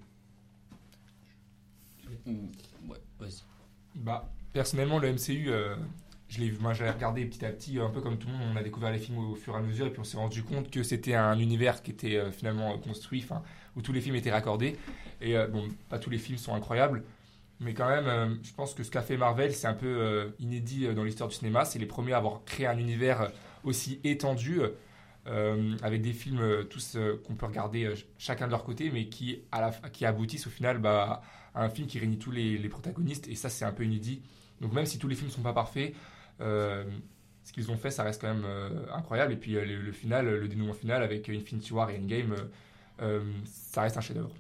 [2.27, 3.43] Ouais, vas-y.
[3.95, 5.77] Bah, personnellement, le MCU, euh,
[6.29, 8.49] je l'ai vu, moi, j'avais regardé petit à petit, un peu comme tout le monde,
[8.53, 10.43] on a découvert les films au, fur et à mesure, et puis on s'est rendu
[10.43, 13.43] compte que c'était un univers qui était euh, finalement construit, enfin,
[13.77, 14.77] où tous les films étaient raccordés.
[15.21, 17.05] Et euh, bon, pas tous les films sont incroyables,
[17.63, 20.31] mais quand même, euh, je pense que ce qu'a fait Marvel, c'est un peu euh,
[20.39, 21.65] inédit euh, dans l'histoire du cinéma.
[21.65, 23.31] C'est les premiers à avoir créé un univers
[23.65, 24.61] aussi étendu.
[25.83, 29.41] avec des films tous qu'on peut regarder ch- chacun de leur côté, mais qui,
[30.03, 31.23] aboutissent au final bah,
[31.55, 34.23] à un film qui réunit tous les, protagonistes, et ça c'est un peu inédit.
[34.61, 35.95] Donc même si tous les films sont pas parfaits,
[36.41, 38.47] ce qu'ils ont fait, ça reste quand même
[38.93, 39.33] incroyable.
[39.33, 42.35] Et puis le, le final, le dénouement final avec Infinity War et Endgame,
[43.45, 44.35] ça reste un chef-d'œuvre.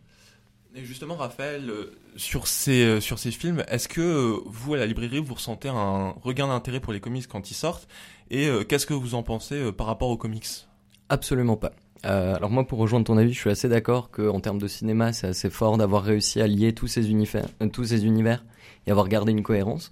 [0.74, 4.78] Et justement, Raphaël, euh, sur ces, euh, sur ces films, est-ce que euh, vous, à
[4.78, 7.86] la librairie, vous ressentez un regain d'intérêt pour les comics quand ils sortent
[8.30, 10.46] Et qu'est-ce que vous en pensez par rapport aux comics?
[11.10, 11.72] Absolument pas.
[12.04, 15.26] Alors moi, pour rejoindre ton avis, je suis assez d'accord qu'en termes de cinéma, c'est
[15.26, 18.42] assez fort d'avoir réussi à lier tous ces, univers, tous ces univers
[18.86, 19.90] et avoir gardé une cohérence.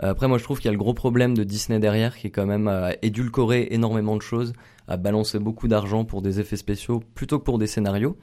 [0.00, 2.30] Après, moi, je trouve qu'il y a le gros problème de Disney derrière, qui est
[2.30, 4.54] quand même à édulcorer énormément de choses,
[4.88, 8.16] à balancer beaucoup d'argent pour des effets spéciaux plutôt que pour des scénarios.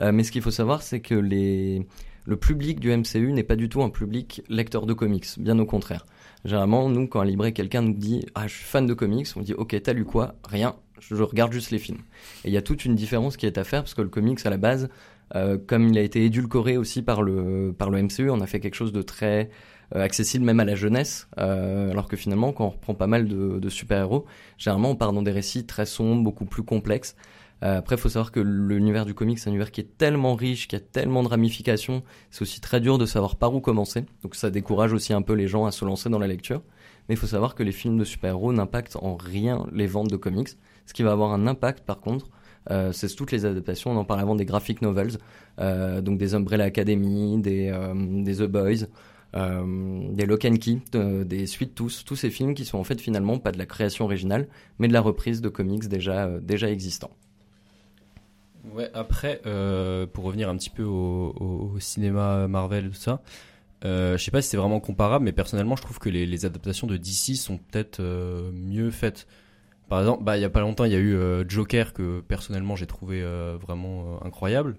[0.00, 3.68] Euh, mais ce qu'il faut savoir, c'est que le public du MCU n'est pas du
[3.68, 6.06] tout un public lecteur de comics, bien au contraire.
[6.44, 9.40] Généralement, nous, quand un libraire, quelqu'un nous dit Ah, je suis fan de comics, on
[9.40, 10.36] dit Ok, t'as lu quoi?
[10.48, 11.98] Rien, je regarde juste les films.
[12.44, 14.44] Et il y a toute une différence qui est à faire parce que le comics,
[14.44, 14.88] à la base,
[15.34, 18.60] euh, comme il a été édulcoré aussi par le, par le MCU, on a fait
[18.60, 19.50] quelque chose de très
[19.94, 23.58] euh, accessible même à la jeunesse, alors que finalement, quand on reprend pas mal de,
[23.58, 24.24] de super-héros,
[24.58, 27.16] généralement, on part dans des récits très sombres, beaucoup plus complexes.
[27.62, 30.34] Euh, après, il faut savoir que l'univers du comics, c'est un univers qui est tellement
[30.34, 34.04] riche, qui a tellement de ramifications, c'est aussi très dur de savoir par où commencer.
[34.22, 36.62] Donc ça décourage aussi un peu les gens à se lancer dans la lecture.
[37.08, 40.16] Mais il faut savoir que les films de super-héros n'impactent en rien les ventes de
[40.16, 40.50] comics.
[40.86, 42.26] Ce qui va avoir un impact, par contre,
[42.70, 43.92] euh, c'est toutes les adaptations.
[43.92, 45.18] On en parle avant des graphic novels,
[45.60, 47.72] euh, donc des Umbrella Academy, des,
[48.24, 48.86] des The Boys,
[49.34, 50.78] des Lock and Key,
[51.24, 54.04] des Suites Tous, tous ces films qui sont en fait finalement pas de la création
[54.04, 54.48] originale,
[54.78, 57.12] mais de la reprise de comics déjà existants.
[58.72, 63.22] Ouais, après, euh, pour revenir un petit peu au, cinéma Marvel, tout ça,
[63.84, 66.86] euh, je sais pas si c'est vraiment comparable, mais personnellement, je trouve que les, adaptations
[66.86, 69.26] de DC sont peut-être euh, mieux faites.
[69.88, 72.20] Par exemple, bah, il y a pas longtemps, il y a eu euh, Joker que
[72.20, 73.22] personnellement j'ai trouvé
[73.60, 74.76] vraiment incroyable,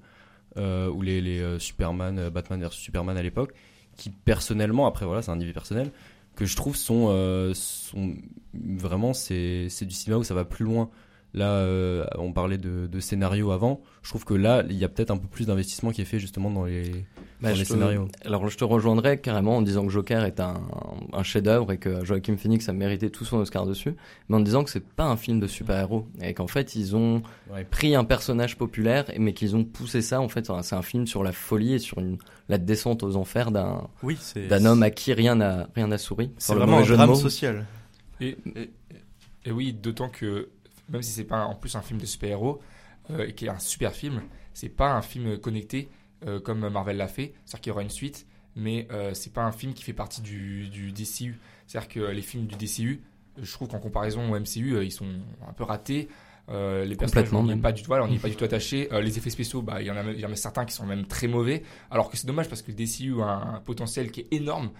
[0.58, 3.54] ou les, Superman, Batman vs Superman à l'époque,
[3.96, 5.92] qui personnellement, après voilà, c'est un niveau personnel,
[6.36, 8.16] que je trouve sont, sont
[8.54, 10.90] vraiment c'est du cinéma où ça va plus loin.
[11.34, 13.82] Là, euh, on parlait de, de scénario avant.
[14.01, 16.19] Je trouve que là, il y a peut-être un peu plus d'investissement qui est fait
[16.19, 16.89] justement dans les,
[17.41, 18.07] Bah, dans je les te- scénarios.
[18.25, 20.55] Alors je te rejoindrais carrément en disant que Joker est un,
[21.13, 23.93] un chef-d'œuvre et que Joaquin Phoenix a mérité tout son Oscar dessus,
[24.30, 27.21] mais en disant que c'est pas un film de super-héros et qu'en fait ils ont
[27.53, 27.65] Ouais.
[27.69, 31.23] pris un personnage populaire mais qu'ils ont poussé ça en fait c'est un film sur
[31.23, 32.17] la folie et sur une,
[32.49, 34.17] la descente aux enfers d'un Oui,
[34.49, 36.32] d'un homme à qui rien n'a rien n'a souri.
[36.38, 37.65] C'est vraiment un drame social.
[38.21, 38.38] Et,
[39.45, 40.49] et oui, d'autant que
[40.90, 42.60] même si c'est pas en plus un film de super-héros,
[43.10, 44.22] euh, et qui est un super film,
[44.54, 45.90] c'est pas un film connecté
[46.26, 47.34] euh, comme Marvel l'a fait.
[47.46, 50.22] C'est-à-dire qu'il y aura une suite, mais euh, c'est pas un film qui fait partie
[50.22, 51.40] du, du DCU.
[51.68, 53.02] C'est-à-dire que les films du DCU,
[53.42, 55.08] je trouve qu'en comparaison au MCU, ils sont
[55.48, 56.10] un peu ratés.
[56.50, 57.62] Euh, les personnages, on n'y est même.
[57.62, 58.88] pas du tout, voilà, on n'y est pas du tout attaché.
[58.94, 60.74] Euh, les effets spéciaux, bah, il y en a, il y en a certains qui
[60.74, 61.64] sont même très mauvais.
[61.92, 64.72] Alors que c'est dommage parce que le DCU a un potentiel qui est énorme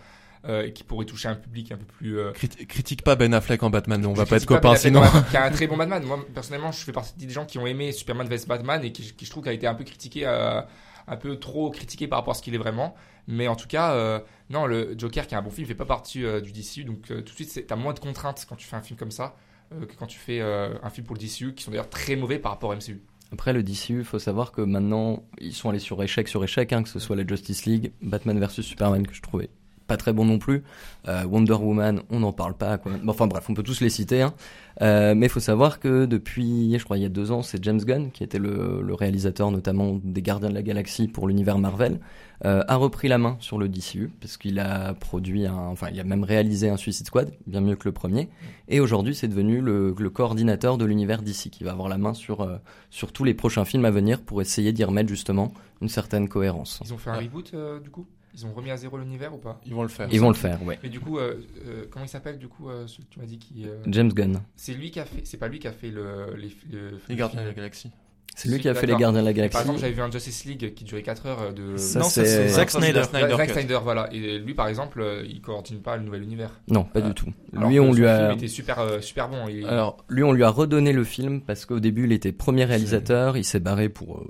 [0.47, 3.33] euh, et qui pourrait toucher un public un peu plus euh, Crit- Critique pas Ben
[3.33, 5.23] Affleck en Batman, on va pas être copains Ben Affleck sinon.
[5.29, 6.03] qui a un très bon Batman.
[6.03, 9.13] Moi, personnellement, je fais partie des gens qui ont aimé Superman vs Batman et qui,
[9.13, 10.61] qui je trouve qu'il a été un peu critiqué, euh,
[11.07, 12.95] un peu trop critiqué par rapport à ce qu'il est vraiment.
[13.27, 14.19] Mais en tout cas, euh,
[14.49, 16.85] non, le Joker, qui est un bon film, fait pas partie euh, du DCU.
[16.85, 18.97] Donc, euh, tout de suite, c'est- t'as moins de contraintes quand tu fais un film
[18.97, 19.35] comme ça
[19.73, 22.15] euh, que quand tu fais euh, un film pour le DCU, qui sont d'ailleurs très
[22.15, 23.01] mauvais par rapport au MCU.
[23.33, 26.71] Après le DCU, il faut savoir que maintenant ils sont allés sur échec sur échec,
[26.71, 29.49] hein, que ce soit la Justice League, Batman vs Superman que je trouvais
[29.88, 30.63] pas très bon non plus,
[31.07, 32.77] euh, Wonder Woman, on n'en parle pas.
[32.77, 32.91] Quoi.
[33.03, 34.21] Bon, Enfin bref, on peut tous les citer.
[34.21, 34.33] Hein.
[34.81, 37.63] Euh, mais il faut savoir que depuis, je crois, il y a deux ans, c'est
[37.63, 41.57] James Gunn qui était le, le réalisateur notamment des Gardiens de la Galaxie pour l'univers
[41.57, 41.99] Marvel,
[42.45, 45.99] euh, a repris la main sur le DCU parce qu'il a produit, un, enfin, il
[45.99, 48.29] a même réalisé un Suicide Squad, bien mieux que le premier.
[48.67, 52.13] Et aujourd'hui, c'est devenu le, le coordinateur de l'univers DC qui va avoir la main
[52.13, 52.57] sur euh,
[52.91, 56.79] sur tous les prochains films à venir pour essayer d'y remettre justement une certaine cohérence.
[56.85, 58.05] Ils ont fait un reboot, euh, du coup?
[58.38, 60.07] Ils ont remis à zéro l'univers ou pas Ils vont le faire.
[60.11, 60.77] Ils vont le faire, ouais.
[60.83, 63.25] Mais du coup, euh, euh, comment il s'appelle du coup euh, celui que tu m'as
[63.25, 64.41] dit qui euh, James Gunn.
[64.55, 65.21] C'est lui qui a fait.
[65.23, 67.55] C'est pas lui qui a fait le les, le- Les Gardiens de la film.
[67.57, 67.91] Galaxie.
[68.35, 68.91] C'est lui qui a fait les.
[68.95, 69.57] Gardiens de la Par Galaxie.
[69.61, 71.75] exemple, j'avais vu un Justice League qui durait 4 heures de.
[71.77, 72.93] Ça, non, c'est- Zack Snyder.
[72.99, 73.49] la Snyder Zack.
[73.49, 74.13] Snyder, voilà.
[74.13, 76.51] Et lui, par exemple, il continue pas le nouvel univers.
[76.67, 77.33] Non, pas du tout.
[77.55, 79.47] Alors Lui, on lui film a, était super, super bon.
[79.47, 82.65] Il- Alors, lui, on lui a redonné le film parce qu'au début, il était premier
[82.65, 84.27] réalisateur, il s'est barré pour, euh,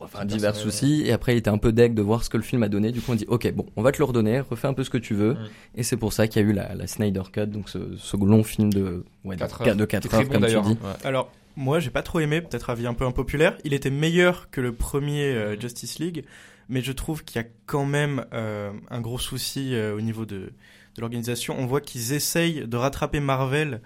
[0.00, 2.42] enfin, divers soucis, et après, il était un peu deg de voir ce que le
[2.42, 2.92] film a donné.
[2.92, 4.90] Du coup, on dit, ok, bon, on va te le redonner, refais un peu ce
[4.90, 5.34] que tu veux.
[5.34, 5.48] Mm.
[5.76, 8.16] Et c'est pour ça qu'il y a eu la, la Snyder Cut, donc ce, ce
[8.16, 9.76] long film de, ouais, de Quatre 4 heures.
[9.76, 10.76] de Qui est 4 très heures, bon, comme tu d'ailleurs, dis.
[11.04, 13.56] Alors, moi, j'ai pas trop aimé, peut-être avis un peu impopulaire.
[13.64, 16.24] Il était meilleur que le premier euh, Justice League,
[16.68, 20.24] mais je trouve qu'il y a quand même euh, un gros souci euh, au niveau
[20.24, 21.56] de, de l'organisation.
[21.58, 23.80] On voit qu'ils essayent de rattraper Marvel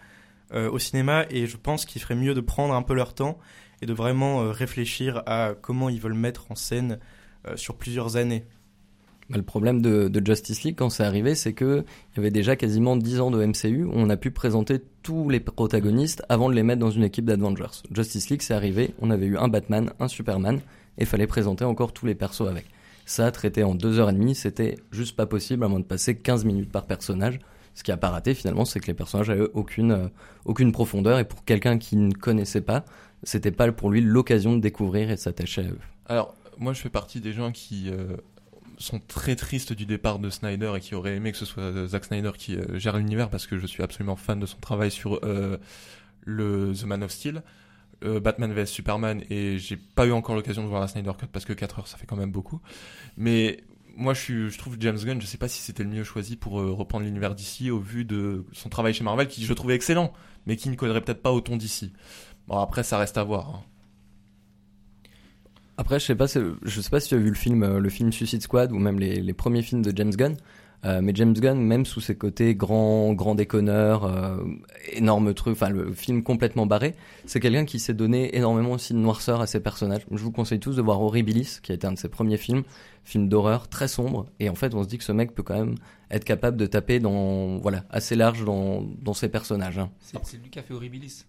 [0.52, 3.38] euh, au cinéma, et je pense qu'il ferait mieux de prendre un peu leur temps
[3.82, 6.98] et de vraiment euh, réfléchir à comment ils veulent mettre en scène
[7.46, 8.44] euh, sur plusieurs années.
[9.28, 12.56] Bah, le problème de, Justice League quand c'est arrivé, c'est que il y avait déjà
[12.56, 16.54] quasiment 10 ans de MCU où on a pu présenter tous les protagonistes avant de
[16.54, 17.82] les mettre dans une équipe d'Avengers.
[17.92, 20.60] Justice League, c'est arrivé, on avait eu un Batman, un Superman,
[20.98, 22.66] et fallait présenter encore tous les persos avec.
[23.04, 26.16] Ça, traité en deux heures et demie, c'était juste pas possible à moins de passer
[26.16, 27.40] 15 minutes par personnage.
[27.74, 30.08] Ce qui a pas raté finalement, c'est que les personnages avaient aucune, euh,
[30.44, 32.84] aucune profondeur, et pour quelqu'un qui ne connaissait pas,
[33.22, 35.78] c'était pas pour lui l'occasion de découvrir et de s'attacher à eux.
[36.06, 38.16] alors, moi, je fais partie des gens qui euh,
[38.78, 41.86] sont très tristes du départ de Snyder et qui auraient aimé que ce soit euh,
[41.86, 44.90] Zack Snyder qui euh, gère l'univers parce que je suis absolument fan de son travail
[44.90, 45.20] sur
[46.24, 47.42] le The Man of Steel,
[48.02, 51.44] Batman vs Superman et j'ai pas eu encore l'occasion de voir la Snyder Cut parce
[51.44, 52.60] que 4 heures ça fait quand même beaucoup.
[53.16, 53.62] Mais
[53.96, 56.54] moi je, je trouve James Gunn, je sais pas si c'était le mieux choisi pour
[56.54, 60.12] reprendre l'univers d'ici au vu de son travail chez Marvel qui je trouvais excellent
[60.46, 61.92] mais qui ne collerait peut-être pas au ton d'ici.
[62.48, 63.48] Bon après ça reste à voir.
[63.50, 63.60] hein.
[65.78, 67.88] Après, je sais pas, je sais pas si tu as vu le film, euh, le
[67.88, 70.36] film Suicide Squad ou même les, les premiers films de James Gunn.
[70.84, 74.36] Euh, mais James Gunn, même sous ses côtés grand, grand déconneur, euh,
[74.92, 78.98] énorme truc, enfin le film complètement barré, c'est quelqu'un qui s'est donné énormément aussi de
[78.98, 80.04] noirceur à ses personnages.
[80.10, 82.64] Je vous conseille tous de voir Horribilis, qui a été un de ses premiers films,
[83.04, 84.26] film d'horreur très sombre.
[84.40, 85.76] Et en fait, on se dit que ce mec peut quand même
[86.10, 89.78] être capable de taper dans, voilà, assez large dans, dans ses personnages.
[89.78, 89.90] hein.
[90.00, 91.24] C'est c'est lui qui a fait Horribilis.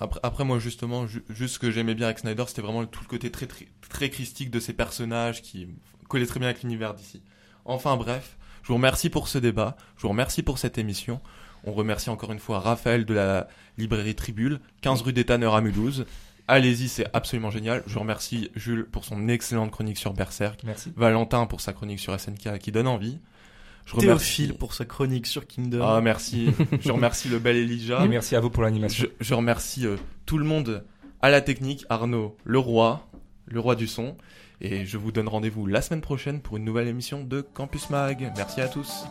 [0.00, 3.00] Après, après moi justement, ju- juste ce que j'aimais bien avec Snyder, c'était vraiment tout
[3.02, 5.68] le côté très, très très christique de ses personnages qui
[6.08, 7.22] collait très bien avec l'univers d'ici.
[7.64, 11.20] Enfin bref, je vous remercie pour ce débat, je vous remercie pour cette émission.
[11.64, 13.46] On remercie encore une fois Raphaël de la
[13.76, 16.06] librairie Tribule, 15 rue des Tanneurs à Mulhouse.
[16.48, 17.82] Allez-y, c'est absolument génial.
[17.86, 20.92] Je remercie Jules pour son excellente chronique sur Berserk, Merci.
[20.96, 23.20] Valentin pour sa chronique sur SNK qui donne envie.
[23.94, 25.82] Je Théophile pour sa chronique sur Kingdom.
[25.82, 26.50] Ah merci.
[26.80, 28.04] je remercie le bel Elijah.
[28.04, 29.06] Et merci à vous pour l'animation.
[29.20, 30.84] Je, je remercie euh, tout le monde
[31.22, 33.08] à la technique, Arnaud, le roi,
[33.46, 34.16] le roi du son.
[34.60, 38.32] Et je vous donne rendez-vous la semaine prochaine pour une nouvelle émission de Campus Mag.
[38.36, 39.04] Merci à tous.